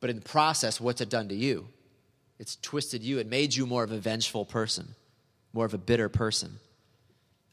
but 0.00 0.10
in 0.10 0.16
the 0.16 0.22
process, 0.22 0.80
what's 0.80 1.00
it 1.00 1.10
done 1.10 1.28
to 1.28 1.34
you? 1.34 1.68
It's 2.38 2.56
twisted 2.56 3.02
you, 3.02 3.18
it 3.18 3.26
made 3.26 3.54
you 3.54 3.66
more 3.66 3.82
of 3.82 3.90
a 3.90 3.98
vengeful 3.98 4.44
person, 4.44 4.94
more 5.52 5.64
of 5.64 5.74
a 5.74 5.78
bitter 5.78 6.08
person. 6.08 6.60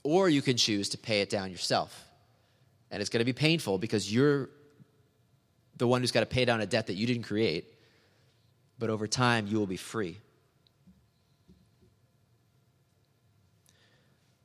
Or 0.03 0.29
you 0.29 0.44
can 0.44 0.58
choose 0.58 0.89
to 0.89 1.00
pay 1.00 1.22
it 1.22 1.32
down 1.32 1.50
yourself. 1.50 2.05
And 2.91 3.01
it's 3.01 3.10
going 3.10 3.22
to 3.22 3.25
be 3.25 3.34
painful 3.34 3.79
because 3.79 4.13
you're 4.13 4.50
the 5.77 5.88
one 5.88 6.01
who's 6.01 6.12
got 6.12 6.22
to 6.22 6.25
pay 6.25 6.46
down 6.46 6.62
a 6.62 6.65
debt 6.65 6.88
that 6.88 6.96
you 6.96 7.05
didn't 7.05 7.24
create, 7.24 7.74
but 8.79 8.89
over 8.89 9.08
time 9.08 9.48
you 9.48 9.58
will 9.60 9.67
be 9.67 9.77
free. 9.77 10.17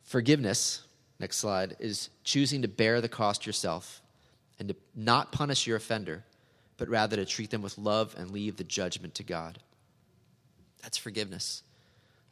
Forgiveness, 0.03 0.83
next 1.21 1.37
slide, 1.37 1.77
is 1.79 2.11
choosing 2.25 2.63
to 2.63 2.69
bear 2.69 3.01
the 3.01 3.09
cost 3.09 3.47
yourself 3.47 4.03
and 4.59 4.69
to 4.69 4.77
not 4.95 5.31
punish 5.31 5.67
your 5.67 5.77
offender, 5.77 6.25
but 6.77 6.89
rather 6.89 7.17
to 7.17 7.25
treat 7.25 7.51
them 7.51 7.63
with 7.63 7.79
love 7.79 8.15
and 8.19 8.31
leave 8.31 8.57
the 8.57 8.65
judgment 8.65 9.15
to 9.15 9.23
God. 9.23 9.59
That's 10.83 10.99
forgiveness. 10.99 11.63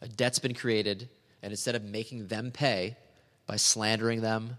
A 0.00 0.08
debt's 0.08 0.38
been 0.38 0.54
created, 0.54 1.08
and 1.42 1.52
instead 1.52 1.74
of 1.74 1.84
making 1.84 2.26
them 2.26 2.50
pay 2.50 2.96
by 3.46 3.56
slandering 3.56 4.22
them, 4.22 4.56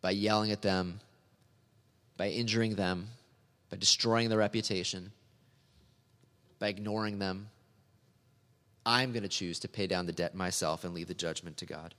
by 0.00 0.10
yelling 0.10 0.50
at 0.50 0.62
them, 0.62 1.00
by 2.16 2.28
injuring 2.28 2.74
them, 2.74 3.08
by 3.70 3.76
destroying 3.76 4.28
their 4.28 4.38
reputation, 4.38 5.12
by 6.58 6.68
ignoring 6.68 7.18
them. 7.18 7.48
I'm 8.86 9.12
going 9.12 9.22
to 9.22 9.28
choose 9.28 9.58
to 9.60 9.68
pay 9.68 9.86
down 9.86 10.06
the 10.06 10.12
debt 10.12 10.34
myself 10.34 10.84
and 10.84 10.94
leave 10.94 11.08
the 11.08 11.14
judgment 11.14 11.58
to 11.58 11.66
God. 11.66 11.94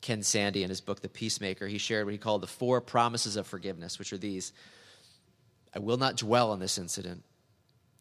Ken 0.00 0.22
Sande, 0.22 0.56
in 0.56 0.68
his 0.68 0.80
book, 0.80 1.00
The 1.00 1.08
Peacemaker, 1.08 1.66
he 1.66 1.78
shared 1.78 2.04
what 2.04 2.12
he 2.12 2.18
called 2.18 2.42
the 2.42 2.46
four 2.46 2.80
promises 2.80 3.36
of 3.36 3.46
forgiveness, 3.46 3.98
which 3.98 4.12
are 4.12 4.18
these 4.18 4.52
I 5.74 5.78
will 5.78 5.98
not 5.98 6.16
dwell 6.16 6.52
on 6.52 6.58
this 6.58 6.78
incident. 6.78 7.22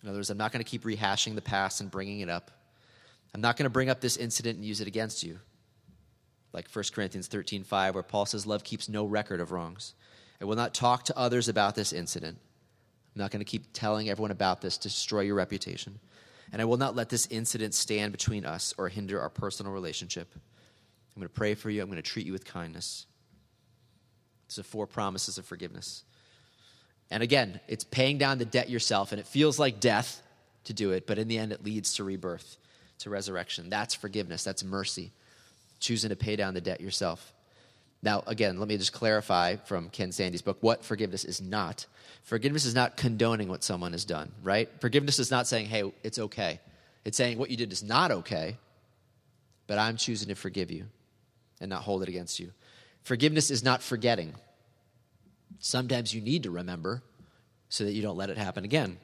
In 0.01 0.07
other 0.07 0.19
words, 0.19 0.29
I'm 0.29 0.37
not 0.37 0.53
going 0.53 0.63
to 0.63 0.69
keep 0.69 0.83
rehashing 0.83 1.35
the 1.35 1.41
past 1.41 1.81
and 1.81 1.91
bringing 1.91 2.21
it 2.21 2.29
up. 2.29 2.51
I'm 3.33 3.41
not 3.41 3.57
going 3.57 3.65
to 3.65 3.69
bring 3.71 3.89
up 3.89 3.99
this 3.99 4.15
incident 4.15 4.55
and 4.55 4.65
use 4.65 4.79
it 4.79 4.87
against 4.87 5.23
you. 5.23 5.39
Like 6.53 6.69
1 6.69 6.85
Corinthians 6.93 7.27
13 7.27 7.65
5, 7.65 7.95
where 7.95 8.03
Paul 8.03 8.25
says, 8.25 8.45
Love 8.45 8.63
keeps 8.63 8.87
no 8.87 9.03
record 9.03 9.41
of 9.41 9.51
wrongs. 9.51 9.93
I 10.41 10.45
will 10.45 10.55
not 10.55 10.73
talk 10.73 11.05
to 11.05 11.17
others 11.17 11.47
about 11.47 11.75
this 11.75 11.93
incident. 11.93 12.37
I'm 13.15 13.21
not 13.21 13.31
going 13.31 13.39
to 13.39 13.45
keep 13.45 13.73
telling 13.73 14.09
everyone 14.09 14.31
about 14.31 14.61
this 14.61 14.77
to 14.79 14.89
destroy 14.89 15.21
your 15.21 15.35
reputation. 15.35 15.99
And 16.51 16.61
I 16.61 16.65
will 16.65 16.77
not 16.77 16.95
let 16.95 17.09
this 17.09 17.27
incident 17.27 17.73
stand 17.73 18.11
between 18.11 18.45
us 18.45 18.73
or 18.77 18.89
hinder 18.89 19.21
our 19.21 19.29
personal 19.29 19.71
relationship. 19.71 20.27
I'm 20.33 21.21
going 21.21 21.29
to 21.29 21.33
pray 21.33 21.55
for 21.55 21.69
you. 21.69 21.81
I'm 21.81 21.89
going 21.89 21.95
to 21.95 22.01
treat 22.01 22.25
you 22.25 22.33
with 22.33 22.45
kindness. 22.45 23.05
These 24.47 24.59
are 24.59 24.63
four 24.63 24.85
promises 24.85 25.37
of 25.37 25.45
forgiveness. 25.45 26.03
And 27.09 27.23
again, 27.23 27.59
it's 27.67 27.83
paying 27.83 28.17
down 28.17 28.37
the 28.37 28.45
debt 28.45 28.69
yourself, 28.69 29.11
and 29.11 29.19
it 29.19 29.27
feels 29.27 29.59
like 29.59 29.79
death 29.79 30.21
to 30.65 30.73
do 30.73 30.91
it, 30.91 31.07
but 31.07 31.19
in 31.19 31.27
the 31.27 31.37
end, 31.37 31.51
it 31.51 31.63
leads 31.63 31.95
to 31.95 32.03
rebirth, 32.03 32.57
to 32.99 33.09
resurrection. 33.09 33.69
That's 33.69 33.93
forgiveness, 33.93 34.43
that's 34.43 34.63
mercy, 34.63 35.11
choosing 35.79 36.09
to 36.09 36.15
pay 36.15 36.35
down 36.35 36.53
the 36.53 36.61
debt 36.61 36.81
yourself. 36.81 37.33
Now, 38.05 38.23
again, 38.27 38.59
let 38.59 38.67
me 38.67 38.77
just 38.77 38.93
clarify 38.93 39.55
from 39.55 39.89
Ken 39.89 40.11
Sande's 40.11 40.43
book 40.43 40.59
what 40.61 40.85
forgiveness 40.85 41.25
is 41.25 41.41
not. 41.41 41.87
Forgiveness 42.21 42.63
is 42.63 42.75
not 42.75 42.97
condoning 42.97 43.49
what 43.49 43.63
someone 43.63 43.93
has 43.93 44.05
done, 44.05 44.31
right? 44.43 44.69
Forgiveness 44.79 45.17
is 45.17 45.31
not 45.31 45.47
saying, 45.47 45.65
hey, 45.65 45.91
it's 46.03 46.19
okay. 46.19 46.59
It's 47.03 47.17
saying 47.17 47.39
what 47.39 47.49
you 47.49 47.57
did 47.57 47.73
is 47.73 47.81
not 47.81 48.11
okay, 48.11 48.57
but 49.65 49.79
I'm 49.79 49.97
choosing 49.97 50.27
to 50.27 50.35
forgive 50.35 50.69
you 50.69 50.85
and 51.59 51.67
not 51.67 51.81
hold 51.81 52.03
it 52.03 52.09
against 52.09 52.39
you. 52.39 52.51
Forgiveness 53.01 53.49
is 53.49 53.63
not 53.63 53.81
forgetting. 53.81 54.35
Sometimes 55.57 56.13
you 56.13 56.21
need 56.21 56.43
to 56.43 56.51
remember 56.51 57.01
so 57.69 57.85
that 57.85 57.93
you 57.93 58.03
don't 58.03 58.17
let 58.17 58.29
it 58.29 58.37
happen 58.37 58.65
again. 58.65 58.99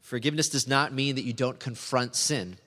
Forgiveness 0.00 0.50
does 0.50 0.68
not 0.68 0.92
mean 0.92 1.14
that 1.14 1.24
you 1.24 1.32
don't 1.32 1.58
confront 1.58 2.14
sin 2.16 2.58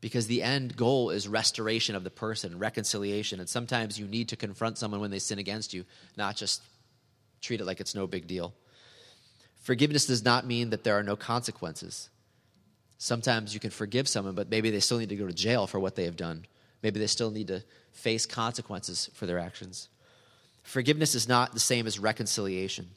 because 0.00 0.26
the 0.26 0.42
end 0.42 0.76
goal 0.76 1.10
is 1.10 1.28
restoration 1.28 1.94
of 1.94 2.04
the 2.04 2.10
person, 2.10 2.58
reconciliation. 2.58 3.40
And 3.40 3.48
sometimes 3.48 3.98
you 3.98 4.06
need 4.06 4.28
to 4.28 4.36
confront 4.36 4.78
someone 4.78 5.00
when 5.00 5.10
they 5.10 5.18
sin 5.18 5.38
against 5.38 5.74
you, 5.74 5.84
not 6.16 6.36
just 6.36 6.62
treat 7.40 7.60
it 7.60 7.66
like 7.66 7.80
it's 7.80 7.94
no 7.94 8.06
big 8.06 8.26
deal. 8.26 8.54
Forgiveness 9.62 10.06
does 10.06 10.24
not 10.24 10.46
mean 10.46 10.70
that 10.70 10.84
there 10.84 10.98
are 10.98 11.02
no 11.02 11.16
consequences. 11.16 12.08
Sometimes 12.96 13.52
you 13.54 13.60
can 13.60 13.70
forgive 13.70 14.08
someone, 14.08 14.34
but 14.34 14.50
maybe 14.50 14.70
they 14.70 14.80
still 14.80 14.98
need 14.98 15.08
to 15.10 15.16
go 15.16 15.26
to 15.26 15.32
jail 15.32 15.66
for 15.66 15.78
what 15.78 15.96
they 15.96 16.04
have 16.04 16.16
done. 16.16 16.46
Maybe 16.82 16.98
they 16.98 17.06
still 17.06 17.30
need 17.30 17.48
to 17.48 17.62
face 17.92 18.24
consequences 18.24 19.10
for 19.14 19.26
their 19.26 19.38
actions. 19.38 19.88
Forgiveness 20.62 21.14
is 21.14 21.28
not 21.28 21.52
the 21.52 21.60
same 21.60 21.86
as 21.86 21.98
reconciliation. 21.98 22.88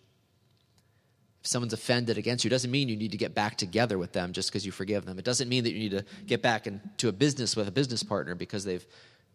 If 1.44 1.48
someone's 1.50 1.74
offended 1.74 2.18
against 2.18 2.46
you, 2.46 2.50
doesn't 2.50 2.72
mean 2.72 2.88
you 2.88 2.96
need 2.96 3.12
to 3.12 3.18
get 3.18 3.36
back 3.36 3.58
together 3.58 3.98
with 3.98 4.14
them 4.14 4.32
just 4.32 4.50
because 4.50 4.66
you 4.66 4.72
forgive 4.72 5.04
them. 5.04 5.20
It 5.20 5.26
doesn't 5.26 5.50
mean 5.50 5.66
that 5.66 5.74
you 5.74 5.80
need 5.80 5.92
to 5.92 6.06
get 6.26 6.42
back 6.42 6.68
into 6.68 7.10
a 7.10 7.12
business 7.12 7.56
with 7.56 7.68
a 7.68 7.72
business 7.72 8.02
partner 8.02 8.34
because 8.34 8.64
they've, 8.64 8.86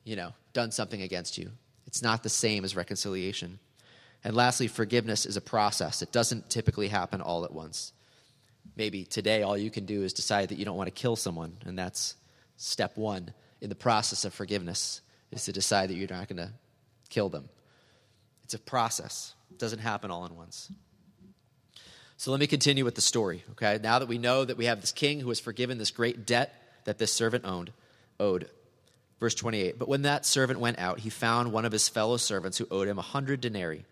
you 0.04 0.16
know, 0.16 0.32
done 0.54 0.70
something 0.70 1.02
against 1.02 1.36
you. 1.36 1.50
It's 1.86 2.02
not 2.02 2.22
the 2.22 2.30
same 2.30 2.64
as 2.64 2.74
reconciliation. 2.74 3.58
And 4.24 4.34
lastly, 4.34 4.68
forgiveness 4.68 5.26
is 5.26 5.36
a 5.36 5.42
process. 5.42 6.00
It 6.00 6.10
doesn't 6.10 6.48
typically 6.48 6.88
happen 6.88 7.20
all 7.20 7.44
at 7.44 7.52
once. 7.52 7.92
Maybe 8.74 9.04
today 9.04 9.42
all 9.42 9.58
you 9.58 9.70
can 9.70 9.84
do 9.84 10.02
is 10.02 10.14
decide 10.14 10.48
that 10.48 10.58
you 10.58 10.64
don't 10.64 10.76
want 10.76 10.88
to 10.88 11.02
kill 11.02 11.14
someone, 11.14 11.58
and 11.66 11.78
that's 11.78 12.16
step 12.56 12.96
one 12.96 13.34
in 13.60 13.68
the 13.68 13.74
process 13.74 14.24
of 14.24 14.32
forgiveness 14.32 15.02
is 15.30 15.44
to 15.44 15.52
decide 15.52 15.90
that 15.90 15.94
you're 15.94 16.08
not 16.08 16.28
going 16.28 16.38
to 16.38 16.52
kill 17.10 17.28
them. 17.28 17.48
It's 18.44 18.54
a 18.54 18.58
process, 18.58 19.34
it 19.50 19.58
doesn't 19.58 19.80
happen 19.80 20.10
all 20.10 20.24
at 20.24 20.32
once. 20.32 20.72
So 22.18 22.32
let 22.32 22.40
me 22.40 22.48
continue 22.48 22.84
with 22.84 22.96
the 22.96 23.00
story, 23.00 23.44
okay? 23.52 23.78
Now 23.80 24.00
that 24.00 24.08
we 24.08 24.18
know 24.18 24.44
that 24.44 24.56
we 24.56 24.64
have 24.64 24.80
this 24.80 24.90
king 24.90 25.20
who 25.20 25.28
has 25.28 25.38
forgiven 25.38 25.78
this 25.78 25.92
great 25.92 26.26
debt 26.26 26.52
that 26.84 26.98
this 26.98 27.12
servant 27.12 27.44
owned, 27.44 27.70
owed. 28.18 28.50
Verse 29.20 29.36
28 29.36 29.78
But 29.78 29.88
when 29.88 30.02
that 30.02 30.26
servant 30.26 30.58
went 30.58 30.80
out, 30.80 30.98
he 30.98 31.10
found 31.10 31.52
one 31.52 31.64
of 31.64 31.70
his 31.70 31.88
fellow 31.88 32.16
servants 32.16 32.58
who 32.58 32.66
owed 32.72 32.88
him 32.88 32.98
a 32.98 33.02
hundred 33.02 33.40
denarii. 33.40 33.84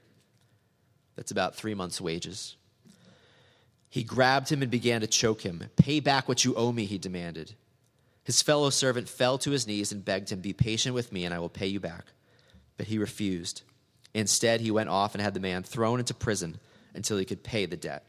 That's 1.15 1.31
about 1.31 1.55
three 1.55 1.75
months' 1.75 2.01
wages. 2.01 2.57
He 3.89 4.03
grabbed 4.03 4.49
him 4.49 4.61
and 4.61 4.73
began 4.73 5.03
to 5.03 5.07
choke 5.07 5.43
him. 5.43 5.63
Pay 5.77 6.01
back 6.01 6.29
what 6.29 6.45
you 6.45 6.53
owe 6.57 6.73
me, 6.73 6.85
he 6.85 6.99
demanded. 6.99 7.55
His 8.25 8.43
fellow 8.43 8.71
servant 8.71 9.09
fell 9.09 9.39
to 9.39 9.53
his 9.53 9.69
knees 9.69 9.93
and 9.93 10.05
begged 10.05 10.31
him, 10.31 10.41
Be 10.41 10.53
patient 10.53 10.97
with 10.97 11.13
me, 11.13 11.25
and 11.25 11.33
I 11.33 11.39
will 11.39 11.49
pay 11.49 11.69
you 11.69 11.79
back. 11.79 12.07
But 12.77 12.89
he 12.89 12.99
refused. 12.99 13.63
Instead, 14.15 14.61
he 14.61 14.73
went 14.73 14.89
off 14.89 15.15
and 15.15 15.23
had 15.23 15.35
the 15.35 15.39
man 15.39 15.63
thrown 15.63 16.01
into 16.01 16.13
prison 16.13 16.59
until 16.93 17.19
he 17.19 17.25
could 17.25 17.45
pay 17.45 17.67
the 17.67 17.77
debt. 17.77 18.03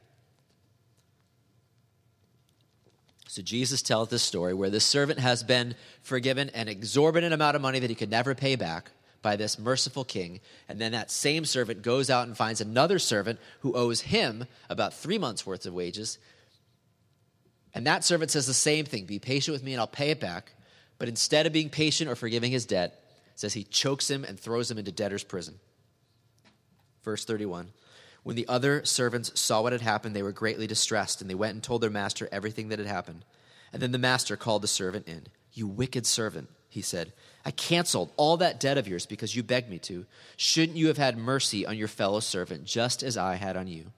So 3.37 3.43
Jesus 3.43 3.83
tells 3.83 4.09
this 4.09 4.23
story 4.23 4.55
where 4.55 4.71
this 4.71 4.83
servant 4.83 5.19
has 5.19 5.43
been 5.43 5.75
forgiven 6.01 6.49
an 6.55 6.67
exorbitant 6.67 7.35
amount 7.35 7.55
of 7.55 7.61
money 7.61 7.77
that 7.77 7.89
he 7.91 7.95
could 7.95 8.09
never 8.09 8.33
pay 8.33 8.55
back 8.55 8.89
by 9.21 9.35
this 9.35 9.59
merciful 9.59 10.03
king. 10.03 10.39
And 10.67 10.81
then 10.81 10.93
that 10.93 11.11
same 11.11 11.45
servant 11.45 11.83
goes 11.83 12.09
out 12.09 12.25
and 12.25 12.35
finds 12.35 12.61
another 12.61 12.97
servant 12.97 13.37
who 13.59 13.75
owes 13.75 14.01
him 14.01 14.45
about 14.71 14.95
three 14.95 15.19
months' 15.19 15.45
worth 15.45 15.67
of 15.67 15.75
wages. 15.75 16.17
And 17.75 17.85
that 17.85 18.03
servant 18.03 18.31
says 18.31 18.47
the 18.47 18.55
same 18.55 18.85
thing 18.85 19.05
Be 19.05 19.19
patient 19.19 19.53
with 19.53 19.61
me 19.61 19.73
and 19.73 19.81
I'll 19.81 19.85
pay 19.85 20.09
it 20.09 20.19
back. 20.19 20.53
But 20.97 21.07
instead 21.07 21.45
of 21.45 21.53
being 21.53 21.69
patient 21.69 22.09
or 22.09 22.15
forgiving 22.15 22.49
his 22.49 22.65
debt, 22.65 23.03
says 23.35 23.53
he 23.53 23.65
chokes 23.65 24.09
him 24.09 24.23
and 24.23 24.39
throws 24.39 24.71
him 24.71 24.79
into 24.79 24.91
debtor's 24.91 25.23
prison. 25.23 25.59
Verse 27.03 27.23
31. 27.23 27.71
When 28.27 28.35
the 28.35 28.49
other 28.49 28.83
servants 28.83 29.39
saw 29.39 29.61
what 29.61 29.71
had 29.71 29.79
happened, 29.79 30.13
they 30.13 30.21
were 30.21 30.33
greatly 30.33 30.67
distressed, 30.67 31.21
and 31.21 31.29
they 31.29 31.33
went 31.33 31.53
and 31.53 31.63
told 31.63 31.79
their 31.79 31.89
master 31.89 32.27
everything 32.29 32.67
that 32.67 32.77
had 32.77 32.85
happened. 32.85 33.23
And 33.71 33.81
then 33.81 33.93
the 33.93 33.97
master 33.97 34.35
called 34.35 34.63
the 34.63 34.67
servant 34.67 35.07
in. 35.07 35.27
You 35.53 35.65
wicked 35.65 36.05
servant, 36.05 36.49
he 36.67 36.81
said. 36.81 37.13
I 37.45 37.51
canceled 37.51 38.11
all 38.17 38.35
that 38.35 38.59
debt 38.59 38.77
of 38.77 38.85
yours 38.85 39.05
because 39.05 39.33
you 39.33 39.43
begged 39.43 39.69
me 39.69 39.79
to. 39.79 40.05
Shouldn't 40.35 40.77
you 40.77 40.87
have 40.87 40.97
had 40.97 41.17
mercy 41.17 41.65
on 41.65 41.77
your 41.77 41.87
fellow 41.87 42.19
servant, 42.19 42.65
just 42.65 43.01
as 43.01 43.15
I 43.15 43.35
had 43.35 43.55
on 43.55 43.67
you? 43.67 43.93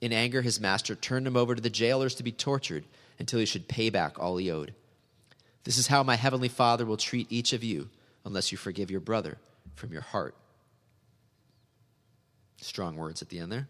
In 0.00 0.10
anger, 0.10 0.40
his 0.40 0.58
master 0.58 0.94
turned 0.94 1.26
him 1.26 1.36
over 1.36 1.54
to 1.54 1.60
the 1.60 1.68
jailers 1.68 2.14
to 2.14 2.22
be 2.22 2.32
tortured 2.32 2.86
until 3.18 3.40
he 3.40 3.44
should 3.44 3.68
pay 3.68 3.90
back 3.90 4.18
all 4.18 4.38
he 4.38 4.50
owed. 4.50 4.72
This 5.64 5.76
is 5.76 5.88
how 5.88 6.02
my 6.02 6.16
heavenly 6.16 6.48
Father 6.48 6.86
will 6.86 6.96
treat 6.96 7.30
each 7.30 7.52
of 7.52 7.62
you 7.62 7.90
unless 8.24 8.50
you 8.50 8.56
forgive 8.56 8.90
your 8.90 9.00
brother 9.00 9.36
from 9.74 9.92
your 9.92 10.00
heart. 10.00 10.34
Strong 12.60 12.96
words 12.96 13.22
at 13.22 13.28
the 13.28 13.38
end 13.38 13.52
there. 13.52 13.68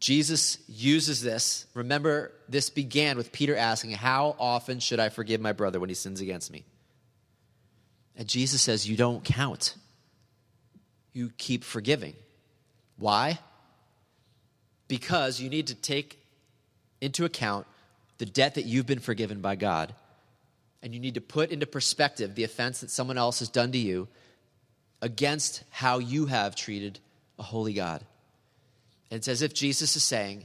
Jesus 0.00 0.56
uses 0.66 1.22
this. 1.22 1.66
Remember, 1.74 2.32
this 2.48 2.70
began 2.70 3.18
with 3.18 3.32
Peter 3.32 3.54
asking, 3.54 3.92
How 3.92 4.34
often 4.38 4.80
should 4.80 4.98
I 4.98 5.10
forgive 5.10 5.40
my 5.40 5.52
brother 5.52 5.78
when 5.78 5.90
he 5.90 5.94
sins 5.94 6.22
against 6.22 6.50
me? 6.50 6.64
And 8.16 8.26
Jesus 8.26 8.62
says, 8.62 8.88
You 8.88 8.96
don't 8.96 9.22
count. 9.22 9.76
You 11.12 11.30
keep 11.36 11.64
forgiving. 11.64 12.14
Why? 12.98 13.38
Because 14.88 15.40
you 15.40 15.50
need 15.50 15.66
to 15.68 15.74
take 15.74 16.18
into 17.00 17.24
account 17.24 17.66
the 18.18 18.26
debt 18.26 18.54
that 18.54 18.64
you've 18.64 18.86
been 18.86 19.00
forgiven 19.00 19.40
by 19.40 19.56
God. 19.56 19.94
And 20.82 20.94
you 20.94 21.00
need 21.00 21.14
to 21.14 21.20
put 21.20 21.50
into 21.50 21.66
perspective 21.66 22.34
the 22.34 22.44
offense 22.44 22.80
that 22.80 22.90
someone 22.90 23.18
else 23.18 23.40
has 23.40 23.50
done 23.50 23.72
to 23.72 23.78
you 23.78 24.08
against 25.02 25.64
how 25.70 25.98
you 25.98 26.26
have 26.26 26.54
treated 26.54 26.98
a 27.38 27.42
holy 27.42 27.72
God. 27.72 28.04
And 29.10 29.18
it's 29.18 29.28
as 29.28 29.42
if 29.42 29.54
Jesus 29.54 29.96
is 29.96 30.02
saying, 30.02 30.44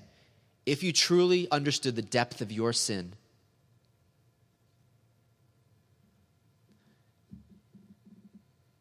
if 0.65 0.81
you 0.81 0.91
truly 0.91 1.49
understood 1.51 1.95
the 1.95 2.01
depth 2.01 2.41
of 2.41 2.51
your 2.51 2.73
sin, 2.73 3.13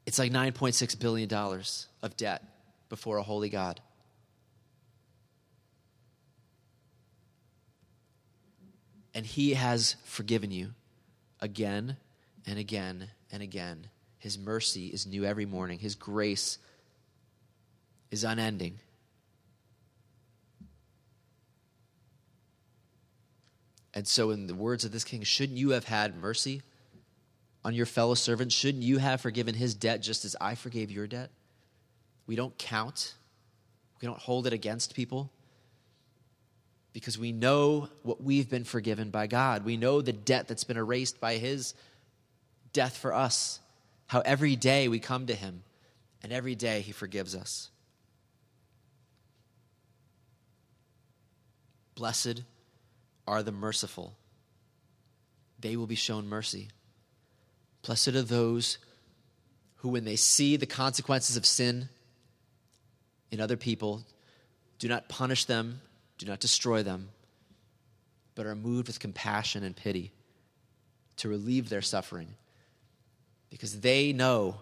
it's 0.06 0.18
like 0.18 0.32
$9.6 0.32 0.98
billion 0.98 1.32
of 2.02 2.16
debt 2.16 2.42
before 2.88 3.18
a 3.18 3.22
holy 3.22 3.50
God. 3.50 3.80
And 9.12 9.26
He 9.26 9.54
has 9.54 9.96
forgiven 10.04 10.50
you 10.50 10.70
again 11.40 11.98
and 12.46 12.58
again 12.58 13.10
and 13.30 13.42
again 13.42 13.88
his 14.24 14.38
mercy 14.38 14.86
is 14.86 15.06
new 15.06 15.22
every 15.26 15.44
morning. 15.44 15.78
His 15.78 15.94
grace 15.94 16.56
is 18.10 18.24
unending. 18.24 18.78
And 23.92 24.08
so, 24.08 24.30
in 24.30 24.46
the 24.46 24.54
words 24.54 24.86
of 24.86 24.92
this 24.92 25.04
king, 25.04 25.22
shouldn't 25.24 25.58
you 25.58 25.72
have 25.72 25.84
had 25.84 26.16
mercy 26.16 26.62
on 27.66 27.74
your 27.74 27.84
fellow 27.84 28.14
servant? 28.14 28.50
Shouldn't 28.50 28.82
you 28.82 28.96
have 28.96 29.20
forgiven 29.20 29.54
his 29.54 29.74
debt 29.74 30.00
just 30.00 30.24
as 30.24 30.34
I 30.40 30.54
forgave 30.54 30.90
your 30.90 31.06
debt? 31.06 31.28
We 32.26 32.34
don't 32.34 32.56
count, 32.56 33.12
we 34.00 34.06
don't 34.06 34.18
hold 34.18 34.46
it 34.46 34.54
against 34.54 34.94
people. 34.94 35.30
because 36.94 37.18
we 37.18 37.30
know 37.32 37.90
what 38.04 38.22
we've 38.22 38.48
been 38.48 38.64
forgiven 38.64 39.10
by 39.10 39.26
God. 39.26 39.66
We 39.66 39.76
know 39.76 40.00
the 40.00 40.14
debt 40.14 40.48
that's 40.48 40.64
been 40.64 40.78
erased 40.78 41.20
by 41.20 41.34
His 41.36 41.74
death 42.72 42.96
for 42.96 43.12
us. 43.12 43.60
How 44.06 44.20
every 44.20 44.56
day 44.56 44.88
we 44.88 44.98
come 44.98 45.26
to 45.26 45.34
Him 45.34 45.62
and 46.22 46.32
every 46.32 46.54
day 46.54 46.80
He 46.80 46.92
forgives 46.92 47.34
us. 47.34 47.70
Blessed 51.94 52.42
are 53.26 53.42
the 53.42 53.52
merciful, 53.52 54.16
they 55.58 55.76
will 55.76 55.86
be 55.86 55.94
shown 55.94 56.26
mercy. 56.26 56.68
Blessed 57.82 58.08
are 58.08 58.22
those 58.22 58.78
who, 59.76 59.88
when 59.88 60.04
they 60.04 60.16
see 60.16 60.56
the 60.56 60.66
consequences 60.66 61.36
of 61.36 61.46
sin 61.46 61.88
in 63.30 63.40
other 63.40 63.56
people, 63.56 64.04
do 64.78 64.88
not 64.88 65.08
punish 65.08 65.44
them, 65.44 65.80
do 66.18 66.26
not 66.26 66.40
destroy 66.40 66.82
them, 66.82 67.10
but 68.34 68.46
are 68.46 68.54
moved 68.54 68.88
with 68.88 69.00
compassion 69.00 69.62
and 69.62 69.76
pity 69.76 70.12
to 71.16 71.28
relieve 71.28 71.68
their 71.68 71.82
suffering 71.82 72.34
because 73.54 73.82
they 73.82 74.12
know 74.12 74.56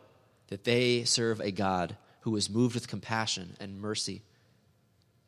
that 0.48 0.64
they 0.64 1.02
serve 1.04 1.40
a 1.40 1.50
God 1.50 1.96
who 2.20 2.36
is 2.36 2.50
moved 2.50 2.74
with 2.74 2.88
compassion 2.88 3.56
and 3.58 3.80
mercy 3.80 4.20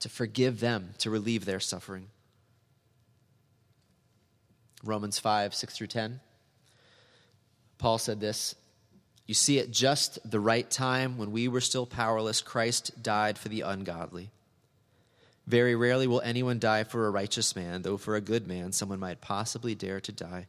to 0.01 0.11
forgive 0.11 0.61
them, 0.61 0.91
to 0.99 1.09
relieve 1.09 1.47
their 1.47 1.61
suffering. 1.61 2.09
Romans 4.85 5.19
5, 5.19 5.55
6 5.55 5.79
through 5.79 5.87
10. 5.87 6.21
Paul 7.79 7.97
said 7.97 8.21
this 8.21 8.55
You 9.27 9.33
see, 9.33 9.59
at 9.59 9.71
just 9.71 10.19
the 10.31 10.41
right 10.41 10.71
time, 10.71 11.17
when 11.17 11.33
we 11.33 11.49
were 11.49 11.63
still 11.63 11.87
powerless, 11.87 12.43
Christ 12.43 13.03
died 13.03 13.39
for 13.39 13.49
the 13.49 13.63
ungodly. 13.63 14.31
Very 15.47 15.75
rarely 15.75 16.07
will 16.07 16.21
anyone 16.21 16.59
die 16.59 16.85
for 16.85 17.07
a 17.07 17.11
righteous 17.11 17.57
man, 17.57 17.81
though 17.81 17.97
for 17.97 18.15
a 18.15 18.21
good 18.21 18.47
man 18.47 18.73
someone 18.73 19.01
might 19.01 19.23
possibly 19.23 19.75
dare 19.75 20.01
to 20.01 20.13
die. 20.13 20.49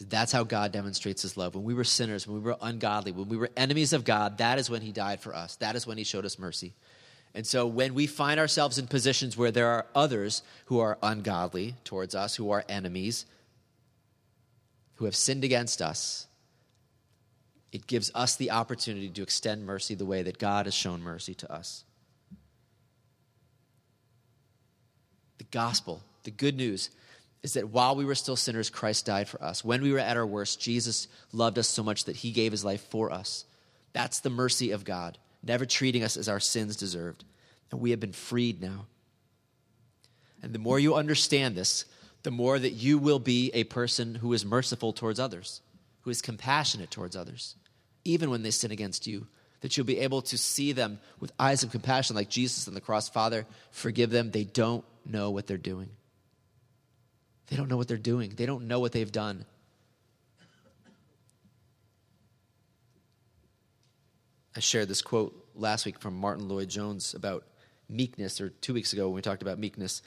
That's 0.00 0.32
how 0.32 0.42
God 0.42 0.72
demonstrates 0.72 1.22
his 1.22 1.36
love. 1.36 1.54
When 1.54 1.64
we 1.64 1.74
were 1.74 1.84
sinners, 1.84 2.26
when 2.26 2.36
we 2.36 2.42
were 2.42 2.56
ungodly, 2.60 3.12
when 3.12 3.28
we 3.28 3.36
were 3.36 3.50
enemies 3.56 3.92
of 3.92 4.04
God, 4.04 4.38
that 4.38 4.58
is 4.58 4.68
when 4.68 4.82
he 4.82 4.90
died 4.90 5.20
for 5.20 5.34
us. 5.34 5.56
That 5.56 5.76
is 5.76 5.86
when 5.86 5.98
he 5.98 6.04
showed 6.04 6.24
us 6.24 6.38
mercy. 6.38 6.74
And 7.32 7.46
so 7.46 7.66
when 7.66 7.94
we 7.94 8.06
find 8.06 8.40
ourselves 8.40 8.78
in 8.78 8.88
positions 8.88 9.36
where 9.36 9.50
there 9.50 9.68
are 9.68 9.86
others 9.94 10.42
who 10.66 10.80
are 10.80 10.98
ungodly 11.02 11.76
towards 11.84 12.14
us, 12.14 12.34
who 12.34 12.50
are 12.50 12.64
enemies, 12.68 13.26
who 14.96 15.04
have 15.04 15.16
sinned 15.16 15.44
against 15.44 15.80
us, 15.80 16.26
it 17.72 17.86
gives 17.86 18.10
us 18.14 18.36
the 18.36 18.52
opportunity 18.52 19.08
to 19.08 19.22
extend 19.22 19.66
mercy 19.66 19.94
the 19.94 20.04
way 20.04 20.22
that 20.22 20.38
God 20.38 20.66
has 20.66 20.74
shown 20.74 21.02
mercy 21.02 21.34
to 21.34 21.52
us. 21.52 21.84
The 25.38 25.44
gospel, 25.44 26.02
the 26.22 26.30
good 26.30 26.56
news, 26.56 26.90
is 27.44 27.52
that 27.52 27.68
while 27.68 27.94
we 27.94 28.04
were 28.04 28.16
still 28.16 28.34
sinners, 28.34 28.70
Christ 28.70 29.06
died 29.06 29.28
for 29.28 29.40
us. 29.40 29.64
When 29.64 29.82
we 29.82 29.92
were 29.92 30.00
at 30.00 30.16
our 30.16 30.26
worst, 30.26 30.60
Jesus 30.60 31.06
loved 31.32 31.58
us 31.58 31.68
so 31.68 31.84
much 31.84 32.06
that 32.06 32.16
he 32.16 32.32
gave 32.32 32.50
his 32.50 32.64
life 32.64 32.84
for 32.90 33.12
us. 33.12 33.44
That's 33.92 34.18
the 34.18 34.30
mercy 34.30 34.72
of 34.72 34.84
God, 34.84 35.18
never 35.42 35.64
treating 35.64 36.02
us 36.02 36.16
as 36.16 36.28
our 36.28 36.40
sins 36.40 36.74
deserved. 36.74 37.24
And 37.70 37.80
we 37.80 37.90
have 37.90 38.00
been 38.00 38.12
freed 38.12 38.60
now. 38.60 38.86
And 40.42 40.52
the 40.52 40.58
more 40.58 40.80
you 40.80 40.96
understand 40.96 41.54
this, 41.54 41.84
the 42.24 42.32
more 42.32 42.58
that 42.58 42.70
you 42.70 42.98
will 42.98 43.20
be 43.20 43.52
a 43.54 43.64
person 43.64 44.16
who 44.16 44.32
is 44.32 44.44
merciful 44.44 44.92
towards 44.92 45.20
others, 45.20 45.60
who 46.00 46.10
is 46.10 46.22
compassionate 46.22 46.90
towards 46.90 47.14
others 47.14 47.54
even 48.04 48.30
when 48.30 48.42
they 48.42 48.50
sin 48.50 48.70
against 48.70 49.06
you. 49.06 49.26
That 49.60 49.76
you'll 49.76 49.86
be 49.86 50.00
able 50.00 50.22
to 50.22 50.36
see 50.36 50.72
them 50.72 51.00
with 51.20 51.32
eyes 51.38 51.62
of 51.62 51.70
compassion, 51.70 52.16
like 52.16 52.28
Jesus 52.28 52.68
on 52.68 52.74
the 52.74 52.80
cross. 52.80 53.08
Father, 53.08 53.46
forgive 53.70 54.10
them. 54.10 54.30
They 54.30 54.44
don't 54.44 54.84
know 55.06 55.30
what 55.30 55.46
they're 55.46 55.56
doing. 55.56 55.88
They 57.48 57.56
don't 57.56 57.68
know 57.68 57.76
what 57.76 57.88
they're 57.88 57.96
doing, 57.96 58.34
they 58.36 58.46
don't 58.46 58.66
know 58.66 58.80
what 58.80 58.92
they've 58.92 59.10
done. 59.10 59.44
I 64.56 64.60
shared 64.60 64.88
this 64.88 65.02
quote 65.02 65.34
last 65.56 65.84
week 65.84 65.98
from 65.98 66.16
Martyn 66.16 66.48
Lloyd-Jones 66.48 67.14
about 67.14 67.44
meekness, 67.88 68.40
or 68.40 68.50
two 68.50 68.72
weeks 68.72 68.92
ago 68.92 69.08
when 69.08 69.16
we 69.16 69.22
talked 69.22 69.42
about 69.42 69.58
meekness. 69.58 70.00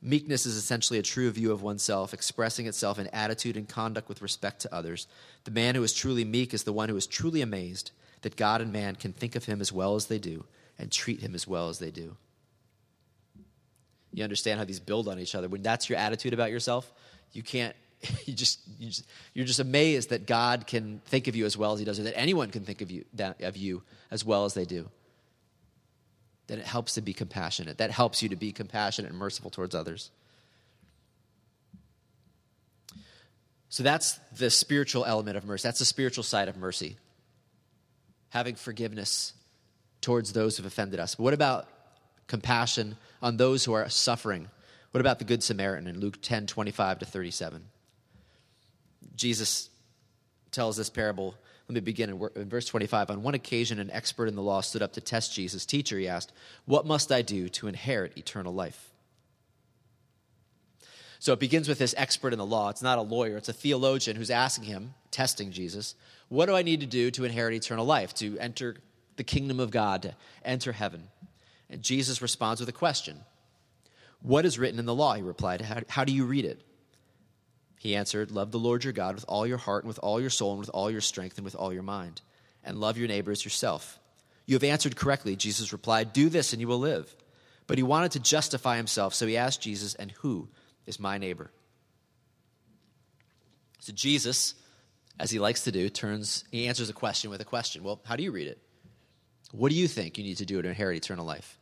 Meekness 0.00 0.44
is 0.44 0.56
essentially 0.56 0.98
a 0.98 1.02
true 1.02 1.30
view 1.30 1.52
of 1.52 1.62
oneself, 1.62 2.12
expressing 2.12 2.66
itself 2.66 2.98
in 2.98 3.06
attitude 3.08 3.56
and 3.56 3.68
conduct 3.68 4.08
with 4.08 4.20
respect 4.20 4.60
to 4.62 4.74
others. 4.74 5.06
The 5.44 5.52
man 5.52 5.76
who 5.76 5.84
is 5.84 5.92
truly 5.92 6.24
meek 6.24 6.52
is 6.52 6.64
the 6.64 6.72
one 6.72 6.88
who 6.88 6.96
is 6.96 7.06
truly 7.06 7.40
amazed 7.40 7.92
that 8.22 8.36
God 8.36 8.60
and 8.60 8.72
man 8.72 8.96
can 8.96 9.12
think 9.12 9.36
of 9.36 9.44
him 9.44 9.60
as 9.60 9.72
well 9.72 9.94
as 9.94 10.06
they 10.06 10.18
do 10.18 10.44
and 10.78 10.90
treat 10.90 11.20
him 11.20 11.34
as 11.34 11.46
well 11.46 11.68
as 11.68 11.78
they 11.78 11.92
do. 11.92 12.16
You 14.12 14.24
understand 14.24 14.58
how 14.58 14.64
these 14.64 14.80
build 14.80 15.08
on 15.08 15.18
each 15.18 15.34
other. 15.34 15.48
When 15.48 15.62
that's 15.62 15.88
your 15.88 15.98
attitude 15.98 16.34
about 16.34 16.50
yourself, 16.50 16.92
you 17.32 17.42
can't, 17.42 17.74
you 18.24 18.34
just, 18.34 18.60
you 18.78 18.88
just 18.88 19.06
you're 19.34 19.46
just 19.46 19.60
amazed 19.60 20.10
that 20.10 20.26
God 20.26 20.66
can 20.66 21.00
think 21.06 21.28
of 21.28 21.36
you 21.36 21.46
as 21.46 21.56
well 21.56 21.72
as 21.72 21.78
he 21.78 21.84
does, 21.84 21.98
or 21.98 22.04
that 22.04 22.18
anyone 22.18 22.50
can 22.50 22.64
think 22.64 22.82
of 22.82 22.90
you, 22.90 23.04
that, 23.14 23.40
of 23.42 23.56
you 23.56 23.82
as 24.10 24.24
well 24.24 24.44
as 24.44 24.54
they 24.54 24.64
do 24.64 24.88
then 26.52 26.58
it 26.58 26.66
helps 26.66 26.94
to 26.94 27.00
be 27.00 27.14
compassionate. 27.14 27.78
That 27.78 27.90
helps 27.90 28.22
you 28.22 28.28
to 28.28 28.36
be 28.36 28.52
compassionate 28.52 29.10
and 29.10 29.18
merciful 29.18 29.50
towards 29.50 29.74
others. 29.74 30.10
So 33.68 33.82
that's 33.82 34.18
the 34.36 34.50
spiritual 34.50 35.06
element 35.06 35.38
of 35.38 35.46
mercy. 35.46 35.66
That's 35.66 35.78
the 35.78 35.86
spiritual 35.86 36.24
side 36.24 36.48
of 36.48 36.58
mercy. 36.58 36.96
Having 38.30 38.56
forgiveness 38.56 39.32
towards 40.02 40.34
those 40.34 40.56
who've 40.56 40.66
offended 40.66 41.00
us. 41.00 41.14
But 41.14 41.22
what 41.22 41.32
about 41.32 41.68
compassion 42.26 42.96
on 43.22 43.36
those 43.36 43.64
who 43.64 43.72
are 43.72 43.88
suffering? 43.88 44.48
What 44.90 45.00
about 45.00 45.18
the 45.18 45.24
Good 45.24 45.42
Samaritan 45.42 45.86
in 45.86 46.00
Luke 46.00 46.20
10 46.20 46.46
25 46.46 46.98
to 46.98 47.06
37? 47.06 47.64
Jesus 49.14 49.70
tells 50.50 50.76
this 50.76 50.90
parable 50.90 51.36
let 51.68 51.74
me 51.74 51.80
begin 51.80 52.10
in, 52.10 52.48
verse 52.48 52.66
25. 52.66 53.10
On 53.10 53.22
one 53.22 53.34
occasion, 53.34 53.78
an 53.78 53.90
expert 53.90 54.26
in 54.26 54.34
the 54.34 54.42
law 54.42 54.60
stood 54.60 54.82
up 54.82 54.92
to 54.94 55.00
test 55.00 55.32
Jesus. 55.32 55.64
Teacher, 55.64 55.98
he 55.98 56.08
asked, 56.08 56.32
What 56.66 56.84
must 56.84 57.12
I 57.12 57.22
do 57.22 57.48
to 57.50 57.68
inherit 57.68 58.18
eternal 58.18 58.52
life? 58.52 58.90
So 61.18 61.32
it 61.32 61.38
begins 61.38 61.68
with 61.68 61.78
this 61.78 61.94
expert 61.96 62.32
in 62.32 62.38
the 62.38 62.44
law. 62.44 62.68
It's 62.68 62.82
not 62.82 62.98
a 62.98 63.02
lawyer, 63.02 63.36
it's 63.36 63.48
a 63.48 63.54
theologian 63.54 64.16
who's 64.16 64.30
asking 64.30 64.64
him, 64.64 64.94
testing 65.10 65.52
Jesus, 65.52 65.94
What 66.28 66.46
do 66.46 66.54
I 66.54 66.62
need 66.62 66.80
to 66.80 66.86
do 66.86 67.10
to 67.12 67.24
inherit 67.24 67.54
eternal 67.54 67.86
life, 67.86 68.12
to 68.16 68.38
enter 68.38 68.76
the 69.16 69.24
kingdom 69.24 69.60
of 69.60 69.70
God, 69.70 70.02
to 70.02 70.14
enter 70.44 70.72
heaven? 70.72 71.08
Jesus 71.80 72.22
responds 72.22 72.60
with 72.60 72.68
a 72.68 72.72
question 72.72 73.20
What 74.20 74.44
is 74.44 74.58
written 74.58 74.78
in 74.78 74.86
the 74.86 74.94
law? 74.94 75.14
He 75.14 75.22
replied, 75.22 75.60
How, 75.60 75.80
how 75.88 76.04
do 76.04 76.12
you 76.12 76.24
read 76.24 76.44
it? 76.44 76.62
He 77.78 77.96
answered, 77.96 78.30
Love 78.30 78.52
the 78.52 78.58
Lord 78.58 78.84
your 78.84 78.92
God 78.92 79.14
with 79.14 79.24
all 79.26 79.46
your 79.46 79.58
heart 79.58 79.84
and 79.84 79.88
with 79.88 79.98
all 79.98 80.20
your 80.20 80.30
soul 80.30 80.52
and 80.52 80.60
with 80.60 80.70
all 80.70 80.90
your 80.90 81.00
strength 81.00 81.38
and 81.38 81.44
with 81.44 81.56
all 81.56 81.72
your 81.72 81.82
mind, 81.82 82.20
and 82.62 82.78
love 82.78 82.98
your 82.98 83.08
neighbor 83.08 83.32
as 83.32 83.44
yourself. 83.44 83.98
You 84.46 84.54
have 84.54 84.64
answered 84.64 84.96
correctly, 84.96 85.36
Jesus 85.36 85.72
replied. 85.72 86.12
Do 86.12 86.28
this 86.28 86.52
and 86.52 86.60
you 86.60 86.68
will 86.68 86.78
live. 86.78 87.14
But 87.66 87.78
he 87.78 87.82
wanted 87.82 88.12
to 88.12 88.20
justify 88.20 88.76
himself, 88.76 89.14
so 89.14 89.26
he 89.26 89.36
asked 89.36 89.62
Jesus, 89.62 89.94
And 89.94 90.10
who 90.10 90.48
is 90.86 91.00
my 91.00 91.18
neighbor? 91.18 91.50
So 93.78 93.92
Jesus, 93.92 94.54
as 95.18 95.30
he 95.30 95.38
likes 95.38 95.64
to 95.64 95.72
do, 95.72 95.88
turns, 95.88 96.44
he 96.50 96.68
answers 96.68 96.90
a 96.90 96.92
question 96.92 97.30
with 97.30 97.40
a 97.40 97.44
question. 97.44 97.82
Well, 97.82 98.00
how 98.04 98.16
do 98.16 98.22
you 98.22 98.30
read 98.30 98.48
it? 98.48 98.58
What 99.52 99.70
do 99.70 99.76
you 99.76 99.88
think 99.88 100.18
you 100.18 100.24
need 100.24 100.38
to 100.38 100.46
do 100.46 100.60
to 100.60 100.68
inherit 100.68 100.96
eternal 100.96 101.26
life? 101.26 101.58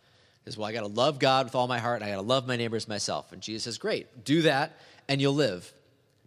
Is 0.47 0.57
well, 0.57 0.67
I 0.67 0.73
got 0.73 0.81
to 0.81 0.87
love 0.87 1.19
God 1.19 1.47
with 1.47 1.55
all 1.55 1.69
my 1.69 1.79
heart, 1.79 2.01
and 2.01 2.05
I 2.05 2.15
got 2.15 2.21
to 2.21 2.27
love 2.27 2.47
my 2.47 2.57
neighbors 2.57 2.89
myself. 2.89 3.33
And 3.33 3.43
Jesus 3.43 3.65
says, 3.65 3.79
Great, 3.79 4.25
do 4.25 4.43
that, 4.43 4.79
and 5.09 5.21
you'll 5.21 5.35
live. 5.35 5.73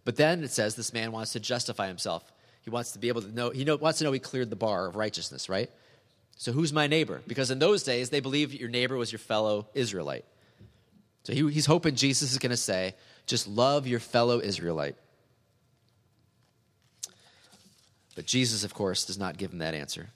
But 0.04 0.16
then 0.16 0.44
it 0.44 0.50
says 0.50 0.74
this 0.74 0.92
man 0.92 1.12
wants 1.12 1.32
to 1.32 1.40
justify 1.40 1.88
himself. 1.88 2.30
He 2.62 2.70
wants 2.70 2.92
to 2.92 2.98
be 2.98 3.08
able 3.08 3.22
to 3.22 3.34
know, 3.34 3.50
he 3.50 3.64
know, 3.64 3.76
wants 3.76 3.98
to 3.98 4.04
know 4.04 4.12
he 4.12 4.18
cleared 4.18 4.50
the 4.50 4.56
bar 4.56 4.86
of 4.86 4.96
righteousness, 4.96 5.48
right? 5.48 5.70
So 6.36 6.52
who's 6.52 6.72
my 6.72 6.86
neighbor? 6.86 7.22
Because 7.26 7.50
in 7.50 7.58
those 7.58 7.82
days, 7.82 8.10
they 8.10 8.20
believed 8.20 8.54
your 8.54 8.68
neighbor 8.68 8.96
was 8.96 9.12
your 9.12 9.18
fellow 9.18 9.66
Israelite. 9.74 10.24
So 11.24 11.32
he, 11.32 11.50
he's 11.50 11.66
hoping 11.66 11.94
Jesus 11.94 12.32
is 12.32 12.38
going 12.38 12.50
to 12.50 12.56
say, 12.56 12.94
just 13.26 13.46
love 13.46 13.86
your 13.86 14.00
fellow 14.00 14.40
Israelite. 14.40 14.96
But 18.14 18.26
Jesus, 18.26 18.64
of 18.64 18.74
course, 18.74 19.04
does 19.04 19.18
not 19.18 19.38
give 19.38 19.52
him 19.52 19.58
that 19.58 19.74
answer. 19.74 20.10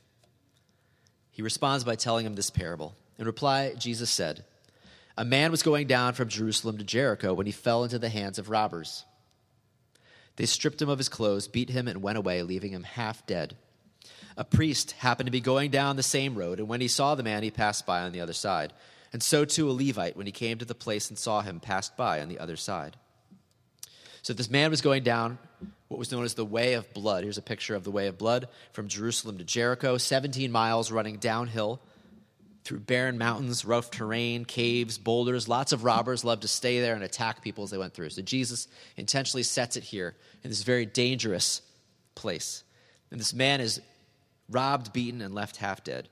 He 1.33 1.43
responds 1.43 1.85
by 1.85 1.97
telling 1.97 2.27
him 2.27 2.35
this 2.35 2.51
parable. 2.51 2.95
In 3.19 3.27
reply, 3.27 3.75
Jesus 3.75 4.11
said, 4.11 4.45
A 5.17 5.25
man 5.25 5.51
was 5.51 5.63
going 5.63 5.87
down 5.87 6.15
from 6.15 6.29
Jerusalem 6.29 6.79
to 6.79 6.85
Jericho 6.85 7.35
when 7.35 7.47
he 7.47 7.53
fell 7.53 7.85
into 7.85 7.99
the 7.99 8.09
hands 8.09 8.39
of 8.39 8.49
robbers. 8.49 9.05
They 10.37 10.47
stripped 10.47 10.81
him 10.81 10.89
of 10.89 10.99
his 10.99 11.09
clothes, 11.09 11.49
beat 11.49 11.69
him, 11.69 11.89
and 11.89 12.01
went 12.01 12.17
away, 12.17 12.43
leaving 12.43 12.71
him 12.71 12.85
half 12.85 13.27
dead. 13.27 13.57
A 14.37 14.45
priest 14.45 14.93
happened 14.93 15.27
to 15.27 15.33
be 15.33 15.41
going 15.41 15.73
down 15.73 15.97
the 15.97 16.03
same 16.05 16.37
road, 16.37 16.61
and 16.61 16.69
when 16.69 16.81
he 16.81 16.87
saw 16.87 17.17
the 17.17 17.25
man, 17.25 17.43
he 17.43 17.51
passed 17.51 17.85
by 17.87 18.03
on 18.03 18.13
the 18.13 18.21
other 18.21 18.33
side. 18.33 18.73
And 19.13 19.21
so 19.21 19.45
too 19.45 19.69
a 19.69 19.73
Levite, 19.73 20.17
when 20.17 20.27
he 20.27 20.33
came 20.33 20.59
to 20.59 20.65
the 20.65 20.77
place 20.77 21.09
and 21.09 21.19
saw 21.19 21.41
him, 21.41 21.59
passed 21.59 21.97
by 21.97 22.21
on 22.21 22.29
the 22.29 22.39
other 22.39 22.55
side. 22.55 22.97
So 24.23 24.33
this 24.33 24.49
man 24.49 24.71
was 24.71 24.81
going 24.81 25.03
down 25.03 25.39
what 25.89 25.99
was 25.99 26.13
known 26.13 26.25
as 26.25 26.35
the 26.35 26.45
Way 26.45 26.75
of 26.75 26.93
Blood. 26.95 27.25
Here's 27.25 27.39
a 27.39 27.43
picture 27.43 27.75
of 27.75 27.83
the 27.83 27.91
Way 27.91 28.07
of 28.07 28.17
Blood 28.17 28.47
from 28.73 28.87
Jerusalem 28.87 29.39
to 29.39 29.45
Jericho, 29.45 29.97
17 29.97 30.53
miles 30.53 30.93
running 30.93 31.17
downhill 31.17 31.81
through 32.69 32.81
barren 32.81 33.17
mountains, 33.17 33.65
rough 33.65 33.91
terrain, 33.91 34.45
caves, 34.45 34.99
boulders. 34.99 35.49
Lots 35.49 35.73
of 35.73 35.85
robbers 35.85 36.23
loved 36.23 36.43
to 36.43 36.49
stay 36.49 36.83
there 36.83 36.95
and 36.95 37.03
attack 37.03 37.41
people 37.41 37.65
as 37.65 37.71
they 37.71 37.79
went 37.79 37.95
through. 37.95 38.11
So 38.11 38.21
Jesus 38.21 38.69
intentionally 38.99 39.43
sets 39.43 39.79
it 39.79 39.83
here 39.83 40.15
in 40.45 40.51
this 40.51 40.65
very 40.65 40.85
dangerous 40.85 41.63
place. 42.15 42.65
And 43.11 43.19
this 43.19 43.33
man 43.33 43.63
is 43.63 43.81
robbed, 44.51 44.93
beaten, 44.93 45.23
and 45.23 45.35
left 45.35 45.57
half 45.57 45.83
dead. 45.83 46.11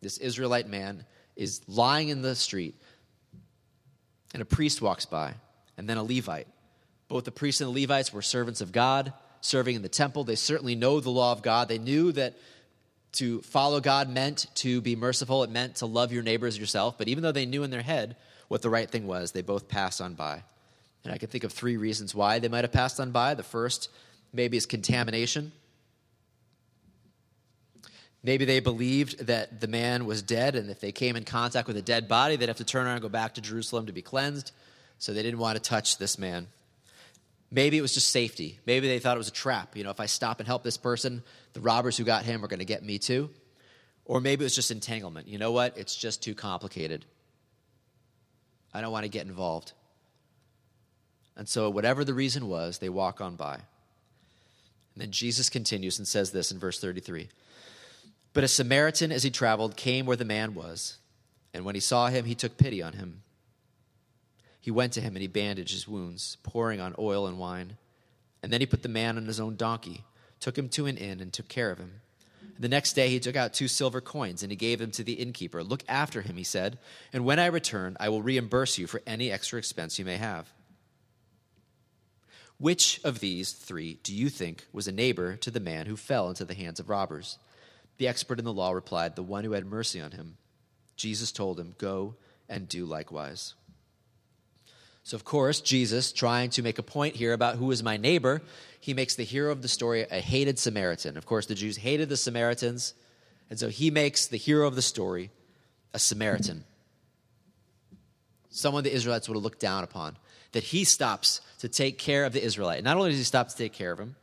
This 0.00 0.16
Israelite 0.16 0.66
man 0.66 1.04
is 1.36 1.60
lying 1.68 2.08
in 2.08 2.22
the 2.22 2.34
street, 2.34 2.76
and 4.32 4.40
a 4.40 4.46
priest 4.46 4.80
walks 4.80 5.04
by, 5.04 5.34
and 5.76 5.86
then 5.86 5.98
a 5.98 6.02
Levite. 6.02 6.48
Both 7.08 7.24
the 7.24 7.30
priests 7.30 7.60
and 7.60 7.68
the 7.68 7.82
Levites 7.82 8.10
were 8.10 8.22
servants 8.22 8.62
of 8.62 8.72
God, 8.72 9.12
serving 9.42 9.76
in 9.76 9.82
the 9.82 9.90
temple. 9.90 10.24
They 10.24 10.36
certainly 10.36 10.76
know 10.76 11.00
the 11.00 11.10
law 11.10 11.32
of 11.32 11.42
God. 11.42 11.68
They 11.68 11.76
knew 11.76 12.10
that 12.12 12.38
to 13.14 13.40
follow 13.42 13.80
God 13.80 14.08
meant 14.08 14.46
to 14.56 14.80
be 14.80 14.96
merciful, 14.96 15.42
it 15.42 15.50
meant 15.50 15.76
to 15.76 15.86
love 15.86 16.12
your 16.12 16.22
neighbors 16.22 16.58
yourself. 16.58 16.98
But 16.98 17.08
even 17.08 17.22
though 17.22 17.32
they 17.32 17.46
knew 17.46 17.62
in 17.62 17.70
their 17.70 17.82
head 17.82 18.16
what 18.48 18.62
the 18.62 18.70
right 18.70 18.90
thing 18.90 19.06
was, 19.06 19.32
they 19.32 19.42
both 19.42 19.68
passed 19.68 20.00
on 20.00 20.14
by. 20.14 20.42
And 21.04 21.12
I 21.12 21.18
can 21.18 21.28
think 21.28 21.44
of 21.44 21.52
three 21.52 21.76
reasons 21.76 22.14
why 22.14 22.38
they 22.38 22.48
might 22.48 22.64
have 22.64 22.72
passed 22.72 22.98
on 22.98 23.10
by. 23.10 23.34
The 23.34 23.42
first, 23.42 23.90
maybe, 24.32 24.56
is 24.56 24.66
contamination. 24.66 25.52
Maybe 28.22 28.46
they 28.46 28.60
believed 28.60 29.26
that 29.26 29.60
the 29.60 29.68
man 29.68 30.06
was 30.06 30.22
dead, 30.22 30.56
and 30.56 30.70
if 30.70 30.80
they 30.80 30.92
came 30.92 31.14
in 31.14 31.24
contact 31.24 31.68
with 31.68 31.76
a 31.76 31.82
dead 31.82 32.08
body, 32.08 32.36
they'd 32.36 32.48
have 32.48 32.56
to 32.56 32.64
turn 32.64 32.86
around 32.86 32.94
and 32.94 33.02
go 33.02 33.10
back 33.10 33.34
to 33.34 33.42
Jerusalem 33.42 33.84
to 33.86 33.92
be 33.92 34.00
cleansed. 34.00 34.52
So 34.98 35.12
they 35.12 35.22
didn't 35.22 35.40
want 35.40 35.56
to 35.56 35.62
touch 35.62 35.98
this 35.98 36.18
man. 36.18 36.46
Maybe 37.54 37.78
it 37.78 37.82
was 37.82 37.94
just 37.94 38.08
safety. 38.08 38.58
Maybe 38.66 38.88
they 38.88 38.98
thought 38.98 39.16
it 39.16 39.18
was 39.18 39.28
a 39.28 39.32
trap. 39.32 39.76
You 39.76 39.84
know, 39.84 39.90
if 39.90 40.00
I 40.00 40.06
stop 40.06 40.40
and 40.40 40.46
help 40.46 40.64
this 40.64 40.76
person, 40.76 41.22
the 41.52 41.60
robbers 41.60 41.96
who 41.96 42.02
got 42.02 42.24
him 42.24 42.44
are 42.44 42.48
going 42.48 42.58
to 42.58 42.64
get 42.64 42.82
me 42.82 42.98
too. 42.98 43.30
Or 44.04 44.20
maybe 44.20 44.42
it 44.42 44.46
was 44.46 44.56
just 44.56 44.72
entanglement. 44.72 45.28
You 45.28 45.38
know 45.38 45.52
what? 45.52 45.78
It's 45.78 45.94
just 45.94 46.20
too 46.20 46.34
complicated. 46.34 47.04
I 48.74 48.80
don't 48.80 48.90
want 48.90 49.04
to 49.04 49.08
get 49.08 49.24
involved. 49.24 49.72
And 51.36 51.48
so, 51.48 51.70
whatever 51.70 52.04
the 52.04 52.12
reason 52.12 52.48
was, 52.48 52.78
they 52.78 52.88
walk 52.88 53.20
on 53.20 53.36
by. 53.36 53.54
And 53.54 53.62
then 54.96 55.12
Jesus 55.12 55.48
continues 55.48 55.98
and 55.98 56.08
says 56.08 56.32
this 56.32 56.50
in 56.50 56.58
verse 56.58 56.80
33 56.80 57.28
But 58.32 58.42
a 58.42 58.48
Samaritan, 58.48 59.12
as 59.12 59.22
he 59.22 59.30
traveled, 59.30 59.76
came 59.76 60.06
where 60.06 60.16
the 60.16 60.24
man 60.24 60.54
was. 60.54 60.96
And 61.52 61.64
when 61.64 61.76
he 61.76 61.80
saw 61.80 62.08
him, 62.08 62.24
he 62.24 62.34
took 62.34 62.58
pity 62.58 62.82
on 62.82 62.94
him. 62.94 63.22
He 64.64 64.70
went 64.70 64.94
to 64.94 65.02
him 65.02 65.14
and 65.14 65.20
he 65.20 65.28
bandaged 65.28 65.72
his 65.72 65.86
wounds, 65.86 66.38
pouring 66.42 66.80
on 66.80 66.94
oil 66.98 67.26
and 67.26 67.38
wine. 67.38 67.76
And 68.42 68.50
then 68.50 68.62
he 68.62 68.66
put 68.66 68.82
the 68.82 68.88
man 68.88 69.18
on 69.18 69.26
his 69.26 69.38
own 69.38 69.56
donkey, 69.56 70.04
took 70.40 70.56
him 70.56 70.70
to 70.70 70.86
an 70.86 70.96
inn, 70.96 71.20
and 71.20 71.30
took 71.30 71.48
care 71.48 71.70
of 71.70 71.76
him. 71.76 72.00
The 72.58 72.70
next 72.70 72.94
day 72.94 73.10
he 73.10 73.20
took 73.20 73.36
out 73.36 73.52
two 73.52 73.68
silver 73.68 74.00
coins 74.00 74.42
and 74.42 74.50
he 74.50 74.56
gave 74.56 74.78
them 74.78 74.90
to 74.92 75.04
the 75.04 75.12
innkeeper. 75.12 75.62
Look 75.62 75.84
after 75.86 76.22
him, 76.22 76.36
he 76.36 76.44
said, 76.44 76.78
and 77.12 77.26
when 77.26 77.38
I 77.38 77.44
return, 77.44 77.98
I 78.00 78.08
will 78.08 78.22
reimburse 78.22 78.78
you 78.78 78.86
for 78.86 79.02
any 79.06 79.30
extra 79.30 79.58
expense 79.58 79.98
you 79.98 80.06
may 80.06 80.16
have. 80.16 80.50
Which 82.56 83.02
of 83.04 83.20
these 83.20 83.52
three 83.52 83.98
do 84.02 84.14
you 84.14 84.30
think 84.30 84.66
was 84.72 84.88
a 84.88 84.92
neighbor 84.92 85.36
to 85.36 85.50
the 85.50 85.60
man 85.60 85.84
who 85.84 85.96
fell 85.98 86.30
into 86.30 86.46
the 86.46 86.54
hands 86.54 86.80
of 86.80 86.88
robbers? 86.88 87.36
The 87.98 88.08
expert 88.08 88.38
in 88.38 88.46
the 88.46 88.50
law 88.50 88.70
replied, 88.70 89.14
The 89.14 89.22
one 89.22 89.44
who 89.44 89.52
had 89.52 89.66
mercy 89.66 90.00
on 90.00 90.12
him. 90.12 90.38
Jesus 90.96 91.32
told 91.32 91.60
him, 91.60 91.74
Go 91.76 92.14
and 92.48 92.66
do 92.66 92.86
likewise. 92.86 93.54
So, 95.04 95.16
of 95.16 95.24
course, 95.24 95.60
Jesus, 95.60 96.12
trying 96.12 96.48
to 96.50 96.62
make 96.62 96.78
a 96.78 96.82
point 96.82 97.14
here 97.14 97.34
about 97.34 97.56
who 97.56 97.70
is 97.70 97.82
my 97.82 97.98
neighbor, 97.98 98.40
he 98.80 98.94
makes 98.94 99.14
the 99.14 99.22
hero 99.22 99.52
of 99.52 99.60
the 99.60 99.68
story 99.68 100.06
a 100.10 100.20
hated 100.20 100.58
Samaritan. 100.58 101.18
Of 101.18 101.26
course, 101.26 101.44
the 101.44 101.54
Jews 101.54 101.76
hated 101.76 102.08
the 102.08 102.16
Samaritans, 102.16 102.94
and 103.50 103.58
so 103.58 103.68
he 103.68 103.90
makes 103.90 104.26
the 104.26 104.38
hero 104.38 104.66
of 104.66 104.76
the 104.76 104.82
story 104.82 105.30
a 105.92 105.98
Samaritan. 105.98 106.64
Someone 108.48 108.82
the 108.82 108.94
Israelites 108.94 109.28
would 109.28 109.34
have 109.34 109.42
looked 109.42 109.60
down 109.60 109.84
upon 109.84 110.16
that 110.52 110.62
he 110.62 110.84
stops 110.84 111.42
to 111.58 111.68
take 111.68 111.98
care 111.98 112.24
of 112.24 112.32
the 112.32 112.42
Israelite. 112.42 112.82
Not 112.82 112.96
only 112.96 113.10
does 113.10 113.18
he 113.18 113.24
stop 113.24 113.48
to 113.48 113.56
take 113.56 113.74
care 113.74 113.92
of 113.92 113.98
him, 113.98 114.16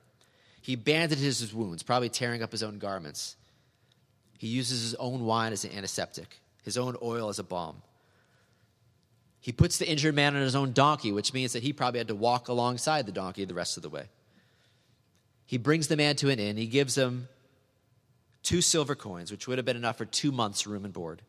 he 0.62 0.76
bandages 0.76 1.40
his 1.40 1.54
wounds, 1.54 1.84
probably 1.84 2.10
tearing 2.10 2.42
up 2.42 2.52
his 2.52 2.64
own 2.64 2.80
garments. 2.80 3.36
He 4.40 4.48
uses 4.48 4.82
his 4.82 4.96
own 4.96 5.26
wine 5.26 5.54
as 5.54 5.64
an 5.64 5.74
antiseptic, 5.74 6.40
his 6.64 6.78
own 6.78 6.96
oil 7.04 7.30
as 7.30 7.38
a 7.38 7.44
balm. 7.44 7.84
He 9.42 9.52
puts 9.52 9.80
the 9.80 9.90
injured 9.90 10.16
man 10.16 10.36
on 10.36 10.42
his 10.42 10.56
own 10.56 10.72
donkey, 10.72 11.12
which 11.12 11.34
means 11.34 11.54
that 11.54 11.64
he 11.64 11.74
probably 11.74 11.98
had 11.98 12.08
to 12.10 12.16
walk 12.16 12.48
alongside 12.48 13.08
the 13.08 13.12
donkey 13.12 13.44
the 13.44 13.56
rest 13.56 13.76
of 13.76 13.84
the 13.84 13.90
way. 13.90 14.06
He 15.46 15.58
brings 15.58 15.88
the 15.88 15.98
man 15.98 16.16
to 16.18 16.30
an 16.30 16.40
inn. 16.40 16.58
He 16.58 16.68
gives 16.68 16.98
him 16.98 17.28
two 18.44 18.62
silver 18.62 18.96
coins, 18.96 19.32
which 19.32 19.48
would 19.48 19.58
have 19.58 19.66
been 19.66 19.76
enough 19.76 19.98
for 19.98 20.06
two 20.06 20.32
months' 20.32 20.68
room 20.68 20.86
and 20.86 20.94
board. 20.94 21.22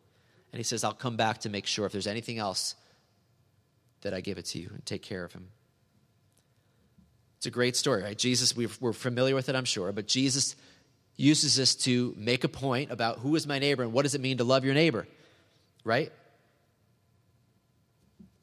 And 0.52 0.58
he 0.58 0.62
says, 0.62 0.84
I'll 0.84 0.92
come 0.92 1.16
back 1.16 1.38
to 1.38 1.48
make 1.48 1.66
sure 1.66 1.86
if 1.86 1.92
there's 1.92 2.06
anything 2.06 2.38
else 2.38 2.74
that 4.02 4.12
I 4.12 4.20
give 4.20 4.36
it 4.36 4.44
to 4.46 4.58
you 4.58 4.70
and 4.72 4.84
take 4.84 5.02
care 5.02 5.24
of 5.24 5.32
him. 5.32 5.48
It's 7.38 7.46
a 7.46 7.50
great 7.50 7.76
story, 7.76 8.02
right? 8.02 8.16
Jesus, 8.16 8.54
we're 8.54 8.92
familiar 8.92 9.34
with 9.34 9.48
it, 9.48 9.56
I'm 9.56 9.64
sure, 9.64 9.90
but 9.90 10.06
Jesus 10.06 10.54
uses 11.16 11.56
this 11.56 11.74
to 11.74 12.14
make 12.16 12.44
a 12.44 12.48
point 12.48 12.90
about 12.90 13.18
who 13.20 13.34
is 13.36 13.46
my 13.46 13.58
neighbor 13.58 13.82
and 13.82 13.92
what 13.92 14.02
does 14.02 14.14
it 14.14 14.20
mean 14.20 14.38
to 14.38 14.44
love 14.44 14.64
your 14.64 14.74
neighbor, 14.74 15.08
right? 15.82 16.12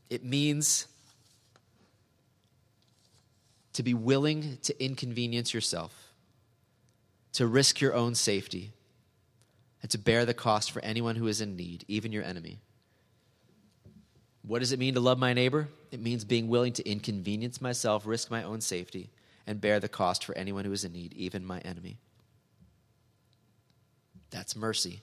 It 0.10 0.24
means 0.24 0.88
to 3.74 3.84
be 3.84 3.93
willing 3.93 4.58
to 4.63 4.84
inconvenience 4.84 5.54
yourself, 5.54 6.10
to 7.34 7.48
risk 7.48 7.80
your 7.80 7.93
own 7.93 8.15
safety, 8.15 8.72
and 9.82 9.89
to 9.91 9.98
bear 9.98 10.26
the 10.26 10.34
cost 10.34 10.72
for 10.72 10.84
anyone 10.84 11.15
who 11.15 11.28
is 11.28 11.41
in 11.41 11.56
need, 11.56 11.86
even 11.88 12.12
your 12.12 12.24
enemy. 12.24 12.60
What 14.41 14.60
does 14.60 14.72
it 14.72 14.80
mean 14.80 14.95
to 14.95 15.00
love 15.00 15.19
my 15.19 15.34
neighbor? 15.34 15.69
It 15.91 16.00
means 16.00 16.26
being 16.26 16.48
willing 16.48 16.74
to 16.74 16.89
inconvenience 16.89 17.62
myself, 17.62 18.06
risk 18.06 18.32
my 18.32 18.43
own 18.43 18.62
safety, 18.62 19.10
and 19.45 19.62
bear 19.62 19.80
the 19.80 19.88
cost 19.88 20.26
for 20.26 20.36
anyone 20.36 20.65
who 20.65 20.72
is 20.72 20.84
in 20.84 20.91
need, 20.91 21.13
even 21.13 21.45
my 21.45 21.60
enemy. 21.60 21.98
That's 24.32 24.56
mercy. 24.56 25.02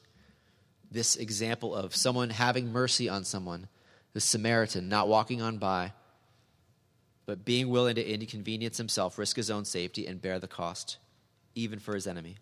This 0.90 1.16
example 1.16 1.74
of 1.74 1.96
someone 1.96 2.30
having 2.30 2.72
mercy 2.72 3.08
on 3.08 3.24
someone, 3.24 3.68
the 4.16 4.20
Samaritan, 4.22 4.88
not 4.88 5.08
walking 5.08 5.42
on 5.42 5.58
by, 5.58 5.92
but 7.26 7.44
being 7.44 7.68
willing 7.68 7.96
to 7.96 8.02
inconvenience 8.02 8.78
himself, 8.78 9.18
risk 9.18 9.36
his 9.36 9.50
own 9.50 9.66
safety, 9.66 10.06
and 10.06 10.22
bear 10.22 10.38
the 10.38 10.48
cost, 10.48 10.96
even 11.54 11.78
for 11.78 11.94
his 11.94 12.06
enemy. 12.06 12.38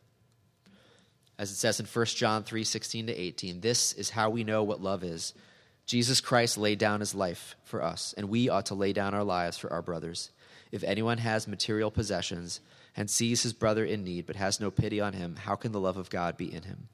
As 1.36 1.50
it 1.50 1.56
says 1.56 1.80
in 1.80 1.86
1 1.86 2.06
John 2.06 2.44
3 2.44 2.62
16 2.62 3.08
to 3.08 3.12
18, 3.12 3.60
this 3.60 3.92
is 3.92 4.10
how 4.10 4.30
we 4.30 4.44
know 4.44 4.62
what 4.62 4.80
love 4.80 5.02
is 5.02 5.34
Jesus 5.84 6.20
Christ 6.20 6.56
laid 6.56 6.78
down 6.78 7.00
his 7.00 7.12
life 7.12 7.56
for 7.64 7.82
us, 7.82 8.14
and 8.16 8.28
we 8.28 8.48
ought 8.48 8.66
to 8.66 8.76
lay 8.76 8.92
down 8.92 9.12
our 9.12 9.24
lives 9.24 9.58
for 9.58 9.72
our 9.72 9.82
brothers. 9.82 10.30
If 10.70 10.84
anyone 10.84 11.18
has 11.18 11.48
material 11.48 11.90
possessions 11.90 12.60
and 12.96 13.10
sees 13.10 13.42
his 13.42 13.52
brother 13.52 13.84
in 13.84 14.04
need 14.04 14.26
but 14.26 14.36
has 14.36 14.60
no 14.60 14.70
pity 14.70 15.00
on 15.00 15.12
him, 15.12 15.34
how 15.34 15.56
can 15.56 15.72
the 15.72 15.80
love 15.80 15.96
of 15.96 16.08
God 16.08 16.36
be 16.36 16.54
in 16.54 16.62
him? 16.62 16.86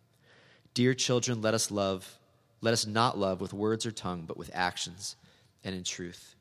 Dear 0.73 0.95
children, 0.95 1.43
let 1.43 1.53
us 1.53 1.71
love, 1.71 2.19
let 2.61 2.73
us 2.73 2.87
not 2.87 3.19
love 3.19 3.41
with 3.41 3.53
words 3.53 3.87
or 3.87 3.91
tongue, 3.91 4.25
but 4.27 4.37
with 4.37 4.51
actions 4.53 5.17
and 5.65 5.75
in 5.75 5.85
truth. 5.85 6.35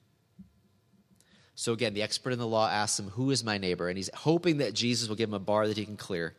So 1.55 1.73
again, 1.73 1.93
the 1.93 2.03
expert 2.03 2.32
in 2.32 2.39
the 2.39 2.47
law 2.47 2.69
asks 2.69 2.99
him, 2.99 3.10
Who 3.10 3.32
is 3.32 3.43
my 3.43 3.58
neighbor? 3.58 3.89
And 3.89 3.97
he's 3.97 4.10
hoping 4.13 4.58
that 4.58 4.73
Jesus 4.73 5.10
will 5.10 5.15
give 5.15 5.29
him 5.29 5.36
a 5.36 5.39
bar 5.39 5.67
that 5.67 5.77
he 5.77 5.86
can 5.86 5.97
clear. 5.97 6.34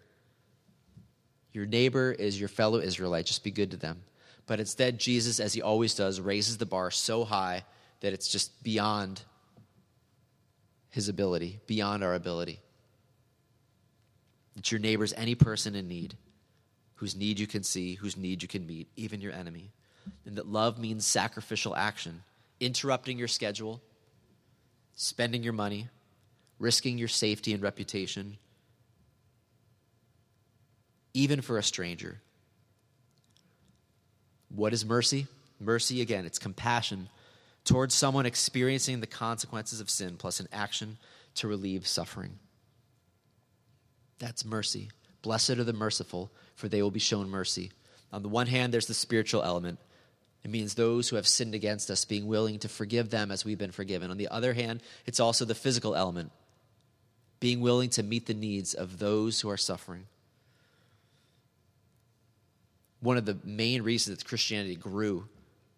Your 1.52 1.66
neighbor 1.66 2.12
is 2.12 2.38
your 2.38 2.48
fellow 2.48 2.78
Israelite. 2.78 3.26
Just 3.26 3.44
be 3.44 3.50
good 3.50 3.72
to 3.72 3.76
them. 3.76 4.02
But 4.46 4.60
instead, 4.60 4.98
Jesus, 4.98 5.38
as 5.38 5.52
he 5.52 5.62
always 5.62 5.94
does, 5.94 6.20
raises 6.20 6.58
the 6.58 6.66
bar 6.66 6.90
so 6.90 7.24
high 7.24 7.64
that 8.00 8.12
it's 8.12 8.28
just 8.28 8.62
beyond 8.62 9.22
his 10.90 11.08
ability, 11.08 11.60
beyond 11.66 12.02
our 12.02 12.14
ability. 12.14 12.60
That 14.56 14.72
your 14.72 14.80
neighbor 14.80 15.04
is 15.04 15.12
any 15.16 15.34
person 15.34 15.74
in 15.74 15.86
need, 15.86 16.16
whose 17.00 17.16
need 17.16 17.38
you 17.38 17.46
can 17.46 17.62
see, 17.62 17.94
whose 17.94 18.18
need 18.18 18.42
you 18.42 18.48
can 18.48 18.66
meet, 18.66 18.86
even 18.94 19.22
your 19.22 19.32
enemy. 19.32 19.72
And 20.26 20.36
that 20.36 20.46
love 20.46 20.78
means 20.78 21.06
sacrificial 21.06 21.74
action, 21.74 22.22
interrupting 22.60 23.18
your 23.18 23.26
schedule, 23.26 23.80
spending 24.96 25.42
your 25.42 25.54
money, 25.54 25.88
risking 26.58 26.98
your 26.98 27.08
safety 27.08 27.54
and 27.54 27.62
reputation, 27.62 28.36
even 31.14 31.40
for 31.40 31.56
a 31.56 31.62
stranger. 31.62 32.20
What 34.54 34.74
is 34.74 34.84
mercy? 34.84 35.26
Mercy, 35.58 36.02
again, 36.02 36.26
it's 36.26 36.38
compassion 36.38 37.08
towards 37.64 37.94
someone 37.94 38.26
experiencing 38.26 39.00
the 39.00 39.06
consequences 39.06 39.80
of 39.80 39.88
sin 39.88 40.16
plus 40.18 40.38
an 40.38 40.48
action 40.52 40.98
to 41.36 41.48
relieve 41.48 41.86
suffering. 41.86 42.38
That's 44.18 44.44
mercy. 44.44 44.90
Blessed 45.22 45.50
are 45.50 45.64
the 45.64 45.72
merciful, 45.72 46.30
for 46.60 46.68
they 46.68 46.82
will 46.82 46.90
be 46.90 47.00
shown 47.00 47.28
mercy. 47.28 47.72
On 48.12 48.22
the 48.22 48.28
one 48.28 48.46
hand, 48.46 48.72
there's 48.72 48.86
the 48.86 48.94
spiritual 48.94 49.42
element. 49.42 49.78
It 50.44 50.50
means 50.50 50.74
those 50.74 51.08
who 51.08 51.16
have 51.16 51.26
sinned 51.26 51.54
against 51.54 51.90
us 51.90 52.04
being 52.04 52.26
willing 52.26 52.58
to 52.60 52.68
forgive 52.68 53.10
them 53.10 53.30
as 53.30 53.44
we've 53.44 53.58
been 53.58 53.72
forgiven. 53.72 54.10
On 54.10 54.18
the 54.18 54.28
other 54.28 54.52
hand, 54.52 54.82
it's 55.06 55.20
also 55.20 55.44
the 55.44 55.54
physical 55.54 55.96
element, 55.96 56.32
being 57.40 57.60
willing 57.60 57.90
to 57.90 58.02
meet 58.02 58.26
the 58.26 58.34
needs 58.34 58.74
of 58.74 58.98
those 58.98 59.40
who 59.40 59.50
are 59.50 59.56
suffering. 59.56 60.06
One 63.00 63.16
of 63.16 63.24
the 63.24 63.38
main 63.42 63.82
reasons 63.82 64.18
that 64.18 64.28
Christianity 64.28 64.76
grew 64.76 65.26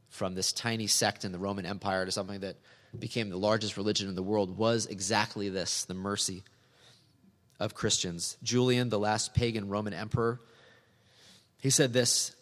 from 0.08 0.34
this 0.34 0.52
tiny 0.52 0.88
sect 0.88 1.24
in 1.24 1.32
the 1.32 1.38
Roman 1.38 1.64
Empire 1.64 2.04
to 2.04 2.12
something 2.12 2.40
that 2.40 2.56
became 2.98 3.30
the 3.30 3.38
largest 3.38 3.76
religion 3.76 4.08
in 4.08 4.14
the 4.14 4.22
world 4.22 4.58
was 4.58 4.86
exactly 4.86 5.48
this 5.48 5.84
the 5.84 5.94
mercy 5.94 6.42
of 7.58 7.74
Christians. 7.74 8.36
Julian, 8.42 8.88
the 8.88 8.98
last 8.98 9.34
pagan 9.34 9.68
Roman 9.68 9.94
emperor, 9.94 10.40
he 11.62 11.70
said 11.70 11.92
this 11.92 12.34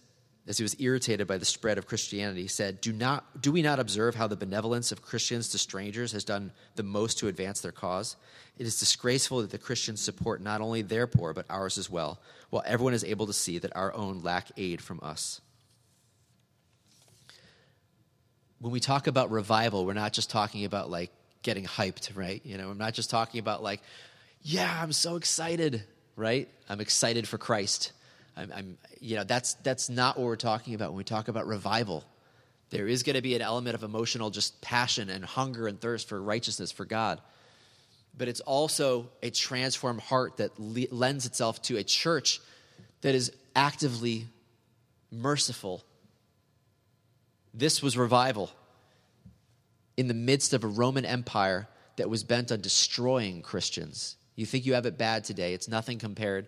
as 0.49 0.57
he 0.57 0.63
was 0.65 0.75
irritated 0.81 1.27
by 1.27 1.37
the 1.37 1.45
spread 1.45 1.77
of 1.77 1.87
Christianity. 1.87 2.41
He 2.41 2.49
said, 2.49 2.81
do, 2.81 2.91
not, 2.91 3.43
do 3.43 3.53
we 3.53 3.61
not 3.61 3.79
observe 3.79 4.15
how 4.15 4.27
the 4.27 4.35
benevolence 4.35 4.93
of 4.93 5.03
Christians 5.03 5.51
to 5.51 5.59
strangers 5.59 6.13
has 6.13 6.25
done 6.25 6.53
the 6.77 6.83
most 6.83 7.19
to 7.19 7.29
advance 7.29 7.61
their 7.61 7.71
cause? 7.71 8.17
It 8.59 8.67
is 8.67 8.81
disgraceful 8.81 9.43
that 9.43 9.51
the 9.51 9.59
Christians 9.59 10.01
support 10.01 10.41
not 10.41 10.63
only 10.63 10.81
their 10.81 11.07
poor, 11.07 11.35
but 11.35 11.45
ours 11.51 11.77
as 11.77 11.91
well, 11.91 12.19
while 12.49 12.63
everyone 12.65 12.95
is 12.95 13.05
able 13.05 13.27
to 13.27 13.35
see 13.35 13.59
that 13.59 13.77
our 13.77 13.93
own 13.93 14.23
lack 14.23 14.51
aid 14.57 14.81
from 14.81 15.01
us. 15.03 15.43
When 18.59 18.73
we 18.73 18.81
talk 18.81 19.07
about 19.07 19.31
revival, 19.31 19.85
we're 19.85 19.93
not 19.93 20.15
just 20.15 20.31
talking 20.31 20.65
about 20.65 20.91
like 20.91 21.11
getting 21.43 21.67
hyped, 21.67 22.17
right? 22.17 22.41
You 22.43 22.57
know, 22.57 22.69
we're 22.69 22.75
not 22.75 22.95
just 22.95 23.11
talking 23.11 23.39
about 23.39 23.63
like, 23.63 23.83
yeah, 24.41 24.81
I'm 24.83 24.93
so 24.93 25.17
excited, 25.17 25.85
right? 26.17 26.49
I'm 26.71 26.81
excited 26.81 27.29
for 27.29 27.37
Christ. 27.37 27.93
I'm, 28.37 28.53
I'm, 28.55 28.79
you 29.01 29.17
know, 29.17 29.25
that's, 29.25 29.55
that's 29.55 29.89
not 29.89 30.17
what 30.17 30.25
we're 30.25 30.37
talking 30.37 30.75
about 30.75 30.91
when 30.91 30.99
we 30.99 31.05
talk 31.05 31.29
about 31.29 31.47
revival. 31.47 32.05
There 32.71 32.87
is 32.87 33.03
going 33.03 33.17
to 33.17 33.23
be 33.23 33.35
an 33.35 33.43
element 33.43 33.75
of 33.75 33.83
emotional 33.83 34.31
just 34.31 34.61
passion 34.61 35.11
and 35.11 35.25
hunger 35.25 35.67
and 35.67 35.81
thirst 35.81 36.09
for 36.09 36.21
righteousness 36.23 36.71
for 36.71 36.85
God. 36.85 37.21
But 38.17 38.29
it's 38.29 38.41
also 38.41 39.11
a 39.23 39.31
transformed 39.31 40.01
heart 40.01 40.39
that 40.39 40.59
le- 40.59 40.87
lends 40.91 41.27
itself 41.27 41.61
to 41.63 41.77
a 41.77 41.85
church 41.85 42.41
that 43.03 43.15
is 43.15 43.33
actively 43.57 44.27
merciful. 45.11 45.85
This 47.53 47.83
was 47.83 47.97
revival 47.97 48.51
in 49.97 50.07
the 50.09 50.15
midst 50.15 50.55
of 50.55 50.65
a 50.65 50.69
Roman 50.69 51.05
Empire 51.05 51.69
that 51.97 52.09
was 52.09 52.25
bent 52.25 52.53
on 52.53 52.61
destroying 52.61 53.43
Christians. 53.43 54.17
You 54.37 54.47
think 54.47 54.65
you 54.65 54.75
have 54.75 54.87
it 54.87 54.97
bad 54.97 55.25
today, 55.25 55.53
it's 55.55 55.69
nothing 55.69 55.99
compared 55.99 56.47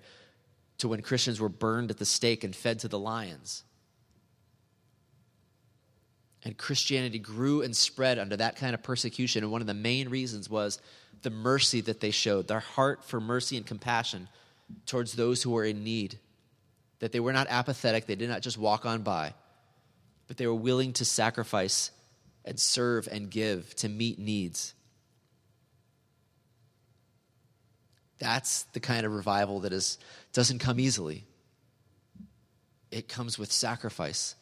to 0.83 0.89
when 0.89 1.01
Christians 1.01 1.41
were 1.41 1.49
burned 1.49 1.93
at 1.93 1.99
the 1.99 2.05
stake 2.05 2.43
and 2.43 2.55
fed 2.55 2.81
to 2.81 2.89
the 2.89 2.99
lions. 2.99 3.63
And 6.45 6.59
Christianity 6.59 7.21
grew 7.21 7.63
and 7.63 7.75
spread 7.75 8.19
under 8.19 8.37
that 8.37 8.57
kind 8.57 8.75
of 8.75 8.83
persecution. 8.83 9.45
And 9.45 9.53
one 9.53 9.61
of 9.61 9.69
the 9.69 9.75
main 9.75 10.09
reasons 10.09 10.51
was 10.51 10.81
the 11.23 11.31
mercy 11.31 11.83
that 11.83 12.01
they 12.01 12.11
showed, 12.11 12.49
their 12.49 12.59
heart 12.59 13.05
for 13.05 13.21
mercy 13.21 13.57
and 13.57 13.65
compassion 13.65 14.29
towards 14.87 15.13
those 15.13 15.41
who 15.41 15.53
were 15.53 15.65
in 15.65 15.85
need. 15.85 16.19
That 16.99 17.13
they 17.13 17.21
were 17.21 17.33
not 17.33 17.47
apathetic, 17.49 18.07
they 18.07 18.17
did 18.17 18.29
not 18.29 18.43
just 18.43 18.59
walk 18.59 18.85
on 18.85 19.03
by, 19.03 19.35
but 20.27 20.37
they 20.37 20.49
were 20.49 20.55
willing 20.55 20.93
to 20.95 21.05
sacrifice 21.05 21.93
and 22.45 22.59
serve 22.59 23.07
and 23.07 23.31
give 23.31 23.73
to 23.77 23.89
meet 23.89 24.19
needs. 24.19 24.75
That's 28.19 28.65
the 28.73 28.81
kind 28.81 29.07
of 29.07 29.13
revival 29.13 29.61
that 29.61 29.73
is, 29.73 29.99
doesn't 30.33 30.59
come 30.59 30.81
easily. 30.81 31.25
It 32.91 33.09
comes 33.09 33.39
with 33.39 33.53
sacrifice. 33.53 34.35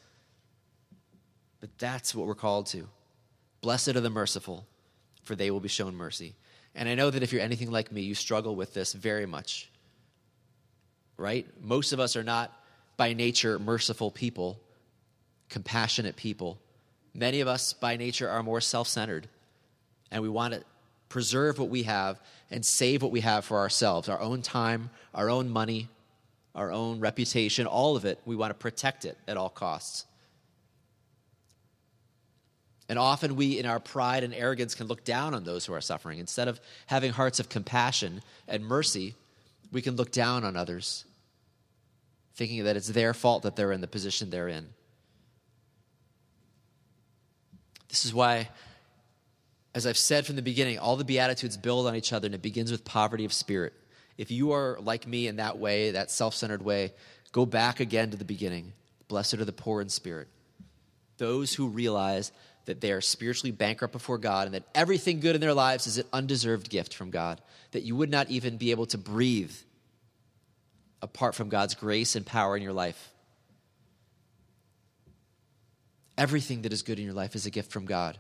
But 1.61 1.70
that's 1.79 2.14
what 2.14 2.26
we're 2.26 2.35
called 2.35 2.66
to. 2.66 2.88
Blessed 3.61 3.88
are 3.88 4.00
the 4.00 4.11
merciful, 4.11 4.66
for 5.22 5.37
they 5.37 5.50
will 5.50 5.61
be 5.61 5.68
shown 5.68 5.94
mercy. 5.94 6.35
And 6.74 6.88
I 6.88 6.94
know 6.94 7.11
that 7.11 7.22
if 7.22 7.33
you're 7.33 7.42
anything 7.42 7.70
like 7.70 7.92
me, 7.92 8.03
you 8.03 8.14
struggle 8.14 8.57
with 8.57 8.72
this 8.72 8.92
very 8.92 9.26
much. 9.26 9.70
Right? 11.16 11.46
Most 11.61 11.92
of 11.92 12.00
us 12.00 12.16
are 12.16 12.24
not 12.24 12.53
by 12.96 13.12
nature 13.12 13.59
merciful 13.59 14.11
people, 14.11 14.61
compassionate 15.48 16.16
people. 16.16 16.59
Many 17.12 17.40
of 17.40 17.48
us 17.48 17.72
by 17.72 17.96
nature 17.96 18.29
are 18.29 18.42
more 18.42 18.61
self 18.61 18.88
centered, 18.88 19.29
and 20.11 20.22
we 20.22 20.29
want 20.29 20.55
to 20.55 20.64
preserve 21.09 21.59
what 21.59 21.68
we 21.68 21.83
have 21.83 22.20
and 22.50 22.64
save 22.64 23.02
what 23.02 23.12
we 23.12 23.20
have 23.20 23.44
for 23.44 23.58
ourselves 23.58 24.08
our 24.08 24.20
own 24.20 24.42
time, 24.42 24.90
our 25.14 25.30
own 25.30 25.48
money, 25.48 25.88
our 26.54 26.72
own 26.72 27.00
reputation, 27.00 27.66
all 27.66 27.96
of 27.96 28.04
it. 28.04 28.18
We 28.24 28.36
want 28.36 28.50
to 28.50 28.54
protect 28.54 29.04
it 29.04 29.16
at 29.28 29.36
all 29.36 29.50
costs. 29.50 30.04
And 32.88 32.98
often 32.98 33.36
we, 33.36 33.56
in 33.56 33.66
our 33.66 33.78
pride 33.78 34.24
and 34.24 34.34
arrogance, 34.34 34.74
can 34.74 34.88
look 34.88 35.04
down 35.04 35.32
on 35.32 35.44
those 35.44 35.64
who 35.64 35.72
are 35.72 35.80
suffering. 35.80 36.18
Instead 36.18 36.48
of 36.48 36.60
having 36.86 37.12
hearts 37.12 37.38
of 37.38 37.48
compassion 37.48 38.20
and 38.48 38.64
mercy, 38.64 39.14
we 39.70 39.80
can 39.80 39.94
look 39.94 40.10
down 40.10 40.42
on 40.44 40.56
others, 40.56 41.04
thinking 42.34 42.64
that 42.64 42.76
it's 42.76 42.88
their 42.88 43.14
fault 43.14 43.44
that 43.44 43.54
they're 43.54 43.70
in 43.70 43.80
the 43.80 43.86
position 43.86 44.30
they're 44.30 44.48
in. 44.48 44.66
This 47.88 48.04
is 48.04 48.12
why 48.12 48.48
as 49.74 49.87
I've 49.87 49.96
said 49.96 50.26
from 50.26 50.37
the 50.37 50.42
beginning, 50.42 50.78
all 50.78 50.96
the 50.96 51.04
Beatitudes 51.04 51.56
build 51.56 51.87
on 51.87 51.94
each 51.94 52.12
other, 52.12 52.26
and 52.26 52.35
it 52.35 52.42
begins 52.42 52.70
with 52.70 52.85
poverty 52.85 53.24
of 53.24 53.33
spirit. 53.33 53.72
If 54.18 54.30
you 54.30 54.52
are 54.52 54.78
like 54.80 55.06
me 55.06 55.28
in 55.28 55.37
that 55.37 55.59
way, 55.59 55.92
that 55.92 56.11
self 56.11 56.35
centered 56.35 56.62
way, 56.62 56.92
go 57.33 57.46
back 57.46 57.80
again 57.80 58.11
to 58.11 58.16
the 58.16 58.24
beginning. 58.24 58.72
Blessed 59.09 59.35
are 59.35 59.44
the 59.44 59.52
poor 59.52 59.80
in 59.80 59.88
spirit. 59.88 60.28
Those 61.18 61.54
who 61.54 61.68
realize 61.68 62.33
that 62.66 62.80
they 62.80 62.92
are 62.92 63.00
spiritually 63.00 63.50
bankrupt 63.50 63.92
before 63.92 64.18
God 64.18 64.46
and 64.46 64.54
that 64.54 64.64
everything 64.74 65.20
good 65.20 65.35
in 65.35 65.40
their 65.40 65.54
lives 65.54 65.87
is 65.87 65.98
an 65.98 66.06
undeserved 66.12 66.68
gift 66.68 66.94
from 66.94 67.11
God, 67.11 67.40
that 67.72 67.83
you 67.83 67.96
would 67.96 68.11
not 68.11 68.30
even 68.30 68.56
be 68.56 68.70
able 68.70 68.87
to 68.87 68.98
breathe 68.98 69.54
apart 71.02 71.35
from 71.35 71.48
God's 71.48 71.74
grace 71.74 72.16
and 72.16 72.26
power 72.26 72.56
in 72.56 72.62
your 72.62 72.72
life. 72.72 73.11
Everything 76.18 76.62
that 76.62 76.72
is 76.72 76.83
good 76.83 76.98
in 76.98 77.04
your 77.04 77.14
life 77.14 77.35
is 77.35 77.46
a 77.46 77.50
gift 77.50 77.72
from 77.72 77.87
God. 77.87 78.18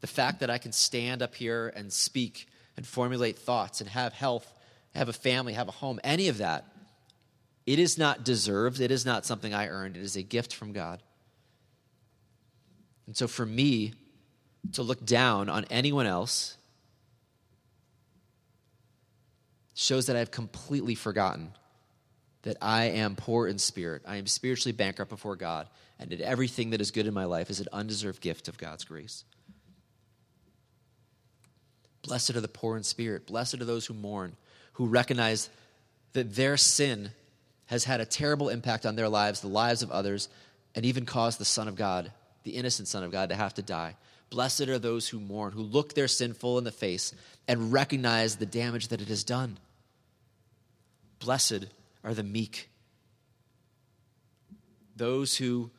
The 0.00 0.06
fact 0.06 0.40
that 0.40 0.50
I 0.50 0.58
can 0.58 0.72
stand 0.72 1.22
up 1.22 1.34
here 1.34 1.72
and 1.74 1.92
speak 1.92 2.48
and 2.76 2.86
formulate 2.86 3.38
thoughts 3.38 3.80
and 3.80 3.88
have 3.90 4.12
health, 4.12 4.52
have 4.94 5.08
a 5.08 5.12
family, 5.12 5.54
have 5.54 5.68
a 5.68 5.72
home, 5.72 5.98
any 6.04 6.28
of 6.28 6.38
that, 6.38 6.66
it 7.66 7.78
is 7.78 7.98
not 7.98 8.24
deserved. 8.24 8.80
It 8.80 8.90
is 8.92 9.04
not 9.04 9.26
something 9.26 9.52
I 9.52 9.68
earned. 9.68 9.96
It 9.96 10.02
is 10.02 10.16
a 10.16 10.22
gift 10.22 10.54
from 10.54 10.72
God. 10.72 11.02
And 13.06 13.16
so 13.16 13.26
for 13.26 13.44
me 13.44 13.94
to 14.72 14.82
look 14.82 15.04
down 15.04 15.48
on 15.48 15.64
anyone 15.70 16.06
else 16.06 16.56
shows 19.74 20.06
that 20.06 20.16
I've 20.16 20.30
completely 20.30 20.94
forgotten 20.94 21.52
that 22.42 22.56
I 22.62 22.84
am 22.84 23.16
poor 23.16 23.48
in 23.48 23.58
spirit. 23.58 24.02
I 24.06 24.16
am 24.16 24.26
spiritually 24.26 24.72
bankrupt 24.72 25.10
before 25.10 25.34
God, 25.34 25.68
and 25.98 26.10
that 26.10 26.20
everything 26.20 26.70
that 26.70 26.80
is 26.80 26.92
good 26.92 27.06
in 27.06 27.12
my 27.12 27.24
life 27.24 27.50
is 27.50 27.58
an 27.58 27.66
undeserved 27.72 28.20
gift 28.20 28.46
of 28.46 28.56
God's 28.56 28.84
grace. 28.84 29.24
Blessed 32.06 32.36
are 32.36 32.40
the 32.40 32.48
poor 32.48 32.76
in 32.76 32.84
spirit. 32.84 33.26
Blessed 33.26 33.60
are 33.60 33.64
those 33.64 33.86
who 33.86 33.94
mourn, 33.94 34.36
who 34.74 34.86
recognize 34.86 35.50
that 36.12 36.36
their 36.36 36.56
sin 36.56 37.10
has 37.66 37.82
had 37.82 38.00
a 38.00 38.06
terrible 38.06 38.48
impact 38.48 38.86
on 38.86 38.94
their 38.94 39.08
lives, 39.08 39.40
the 39.40 39.48
lives 39.48 39.82
of 39.82 39.90
others, 39.90 40.28
and 40.76 40.86
even 40.86 41.04
caused 41.04 41.40
the 41.40 41.44
Son 41.44 41.66
of 41.66 41.74
God, 41.74 42.12
the 42.44 42.52
innocent 42.52 42.86
Son 42.86 43.02
of 43.02 43.10
God, 43.10 43.30
to 43.30 43.34
have 43.34 43.54
to 43.54 43.62
die. 43.62 43.96
Blessed 44.30 44.68
are 44.68 44.78
those 44.78 45.08
who 45.08 45.18
mourn, 45.18 45.52
who 45.52 45.62
look 45.62 45.94
their 45.94 46.06
sin 46.06 46.32
full 46.32 46.58
in 46.58 46.64
the 46.64 46.70
face 46.70 47.12
and 47.48 47.72
recognize 47.72 48.36
the 48.36 48.46
damage 48.46 48.88
that 48.88 49.00
it 49.00 49.08
has 49.08 49.24
done. 49.24 49.58
Blessed 51.18 51.66
are 52.04 52.14
the 52.14 52.22
meek, 52.22 52.68
those 54.94 55.36
who, 55.36 55.70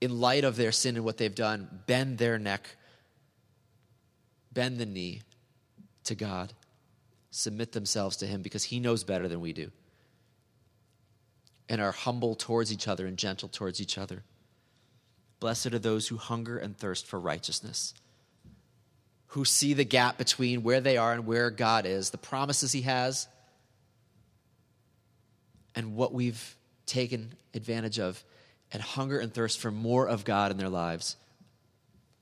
in 0.00 0.20
light 0.20 0.44
of 0.44 0.54
their 0.54 0.72
sin 0.72 0.94
and 0.94 1.04
what 1.04 1.18
they've 1.18 1.34
done, 1.34 1.82
bend 1.86 2.18
their 2.18 2.38
neck 2.38 2.76
bend 4.54 4.78
the 4.78 4.86
knee 4.86 5.22
to 6.04 6.14
God, 6.14 6.52
submit 7.30 7.72
themselves 7.72 8.16
to 8.18 8.26
Him 8.26 8.42
because 8.42 8.64
He 8.64 8.78
knows 8.78 9.04
better 9.04 9.28
than 9.28 9.40
we 9.40 9.52
do, 9.52 9.70
and 11.68 11.80
are 11.80 11.92
humble 11.92 12.34
towards 12.34 12.72
each 12.72 12.88
other 12.88 13.06
and 13.06 13.16
gentle 13.16 13.48
towards 13.48 13.80
each 13.80 13.98
other. 13.98 14.22
Blessed 15.40 15.74
are 15.74 15.78
those 15.78 16.08
who 16.08 16.16
hunger 16.16 16.56
and 16.56 16.76
thirst 16.76 17.06
for 17.06 17.18
righteousness, 17.18 17.92
who 19.28 19.44
see 19.44 19.74
the 19.74 19.84
gap 19.84 20.16
between 20.16 20.62
where 20.62 20.80
they 20.80 20.96
are 20.96 21.12
and 21.12 21.26
where 21.26 21.50
God 21.50 21.86
is, 21.86 22.10
the 22.10 22.18
promises 22.18 22.72
He 22.72 22.82
has, 22.82 23.26
and 25.74 25.96
what 25.96 26.14
we've 26.14 26.56
taken 26.86 27.34
advantage 27.52 27.98
of, 27.98 28.22
and 28.72 28.80
hunger 28.80 29.18
and 29.18 29.34
thirst 29.34 29.58
for 29.58 29.70
more 29.70 30.08
of 30.08 30.24
God 30.24 30.50
in 30.50 30.56
their 30.56 30.68
lives, 30.68 31.16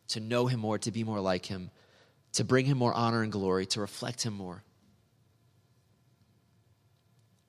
to 0.08 0.20
know 0.20 0.46
Him 0.46 0.60
more, 0.60 0.78
to 0.78 0.90
be 0.90 1.04
more 1.04 1.20
like 1.20 1.46
Him 1.46 1.70
to 2.32 2.44
bring 2.44 2.66
him 2.66 2.78
more 2.78 2.94
honor 2.94 3.22
and 3.22 3.32
glory, 3.32 3.66
to 3.66 3.80
reflect 3.80 4.22
him 4.22 4.34
more. 4.34 4.62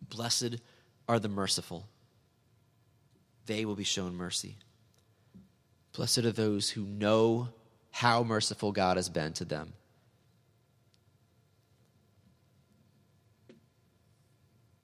Blessed 0.02 0.58
are 1.08 1.20
the 1.20 1.30
merciful, 1.30 1.88
they 3.46 3.66
will 3.66 3.76
be 3.76 3.84
shown 3.84 4.16
mercy. 4.16 4.58
Blessed 5.94 6.20
are 6.20 6.32
those 6.32 6.72
who 6.72 6.84
know 6.86 7.50
how 7.92 8.24
merciful 8.24 8.72
God 8.72 8.98
has 8.98 9.10
been 9.10 9.34
to 9.34 9.46
them. 9.46 9.74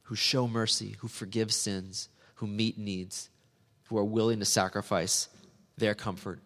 Who 0.03 0.15
show 0.15 0.47
mercy, 0.47 0.95
who 0.99 1.07
forgive 1.07 1.51
sins, 1.51 2.09
who 2.35 2.47
meet 2.47 2.77
needs, 2.77 3.29
who 3.85 3.97
are 3.97 4.03
willing 4.03 4.39
to 4.39 4.45
sacrifice 4.45 5.29
their 5.77 5.95
comfort 5.95 6.39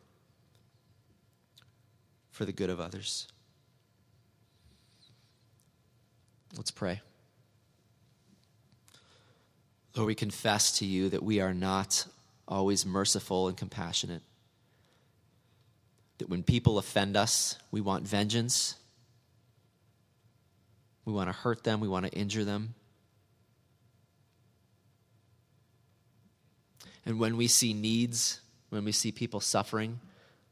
for 2.32 2.46
the 2.46 2.54
good 2.54 2.70
of 2.70 2.80
others. 2.80 3.28
Let's 6.56 6.72
pray. 6.72 7.02
Lord, 9.96 10.08
we 10.08 10.16
confess 10.16 10.80
to 10.80 10.86
you 10.86 11.10
that 11.10 11.24
we 11.24 11.40
are 11.40 11.54
not 11.54 12.06
always 12.48 12.86
merciful 12.86 13.48
and 13.48 13.58
compassionate. 13.58 14.22
That 16.18 16.30
when 16.30 16.44
people 16.44 16.78
offend 16.78 17.16
us, 17.18 17.58
we 17.72 17.82
want 17.82 18.08
vengeance. 18.08 18.76
We 21.06 21.14
want 21.14 21.30
to 21.30 21.34
hurt 21.34 21.64
them, 21.64 21.80
we 21.80 21.88
want 21.88 22.06
to 22.06 22.12
injure 22.12 22.46
them. 22.46 22.76
And 27.06 27.20
when 27.20 27.36
we 27.36 27.48
see 27.48 27.74
needs, 27.74 28.40
when 28.70 28.86
we 28.86 28.94
see 28.94 29.12
people 29.12 29.42
suffering, 29.42 30.00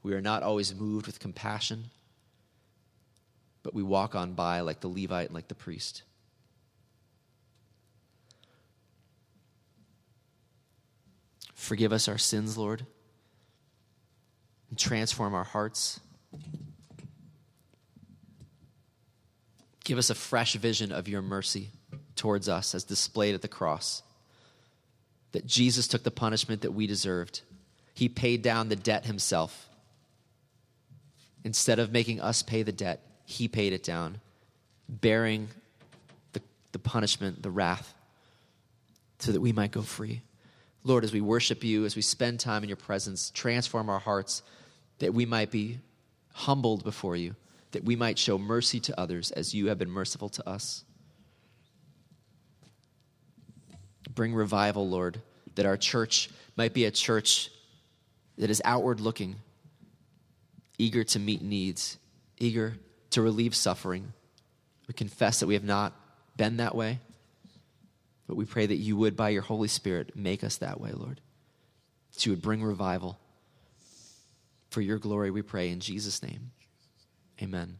we 0.04 0.14
are 0.14 0.22
not 0.22 0.44
always 0.44 0.76
moved 0.76 1.06
with 1.06 1.20
compassion, 1.20 1.86
but 3.64 3.74
we 3.74 3.84
walk 3.84 4.16
on 4.16 4.34
by 4.34 4.62
like 4.62 4.80
the 4.80 4.88
Levite 4.88 5.28
and 5.28 5.36
like 5.36 5.48
the 5.48 5.56
priest. 5.56 6.04
Forgive 11.54 11.94
us 11.94 12.08
our 12.08 12.18
sins, 12.18 12.58
Lord, 12.58 12.86
and 14.70 14.80
transform 14.80 15.36
our 15.36 15.44
hearts. 15.44 16.00
Give 19.84 19.98
us 19.98 20.10
a 20.10 20.16
fresh 20.16 20.56
vision 20.56 20.92
of 20.92 21.08
your 21.08 21.22
mercy 21.22 21.70
towards 22.16 22.50
us 22.50 22.74
as 22.74 22.84
displayed 22.84 23.36
at 23.36 23.42
the 23.42 23.48
cross. 23.48 24.04
That 25.34 25.46
Jesus 25.46 25.88
took 25.88 26.04
the 26.04 26.12
punishment 26.12 26.64
that 26.64 26.72
we 26.72 26.88
deserved. 26.88 27.42
He 27.94 28.10
paid 28.10 28.42
down 28.42 28.70
the 28.70 28.76
debt 28.76 29.06
himself. 29.06 29.70
Instead 31.44 31.80
of 31.80 31.92
making 31.92 32.22
us 32.22 32.42
pay 32.42 32.64
the 32.64 32.72
debt, 32.72 33.02
he 33.26 33.48
paid 33.48 33.74
it 33.74 33.84
down, 33.84 34.20
bearing 34.90 35.48
the, 36.34 36.42
the 36.72 36.80
punishment, 36.80 37.42
the 37.42 37.52
wrath, 37.52 37.94
so 39.20 39.32
that 39.32 39.42
we 39.42 39.52
might 39.52 39.72
go 39.72 39.82
free. 39.82 40.22
Lord, 40.84 41.04
as 41.04 41.14
we 41.14 41.22
worship 41.22 41.64
you, 41.64 41.86
as 41.86 41.96
we 41.96 42.02
spend 42.02 42.40
time 42.40 42.64
in 42.64 42.70
your 42.70 42.76
presence, 42.76 43.30
transform 43.32 43.90
our 43.90 44.00
hearts 44.00 44.42
that 45.00 45.14
we 45.14 45.26
might 45.26 45.52
be 45.52 45.80
humbled 46.34 46.84
before 46.84 47.16
you, 47.16 47.36
that 47.72 47.84
we 47.84 47.96
might 47.96 48.18
show 48.18 48.38
mercy 48.38 48.80
to 48.80 49.00
others 49.00 49.32
as 49.32 49.54
you 49.54 49.68
have 49.68 49.78
been 49.78 49.90
merciful 49.90 50.30
to 50.30 50.50
us. 50.50 50.84
Bring 54.14 54.34
revival, 54.34 54.90
Lord, 54.90 55.22
that 55.56 55.66
our 55.66 55.78
church 55.78 56.30
might 56.58 56.74
be 56.74 56.86
a 56.86 56.92
church 56.92 57.50
that 58.38 58.50
is 58.50 58.62
outward 58.66 59.00
looking, 59.00 59.36
eager 60.78 61.04
to 61.04 61.20
meet 61.20 61.42
needs, 61.42 61.98
eager 62.40 62.76
to 63.12 63.22
relieve 63.22 63.56
suffering. 63.56 64.14
We 64.88 64.94
confess 64.94 65.40
that 65.40 65.48
we 65.48 65.54
have 65.54 65.64
not 65.64 65.94
been 66.38 66.58
that 66.58 66.76
way. 66.76 67.00
But 68.28 68.38
we 68.38 68.46
pray 68.46 68.66
that 68.66 68.76
you 68.76 68.96
would, 68.98 69.16
by 69.16 69.30
your 69.30 69.42
Holy 69.42 69.68
Spirit, 69.68 70.16
make 70.16 70.44
us 70.44 70.58
that 70.58 70.80
way, 70.80 70.92
Lord. 70.94 71.20
That 72.14 72.26
you 72.26 72.32
would 72.32 72.42
bring 72.42 72.64
revival. 72.64 73.20
For 74.70 74.82
your 74.82 75.00
glory, 75.00 75.32
we 75.32 75.42
pray 75.42 75.70
in 75.70 75.82
Jesus' 75.82 76.24
name. 76.24 76.52
Amen. 77.42 77.80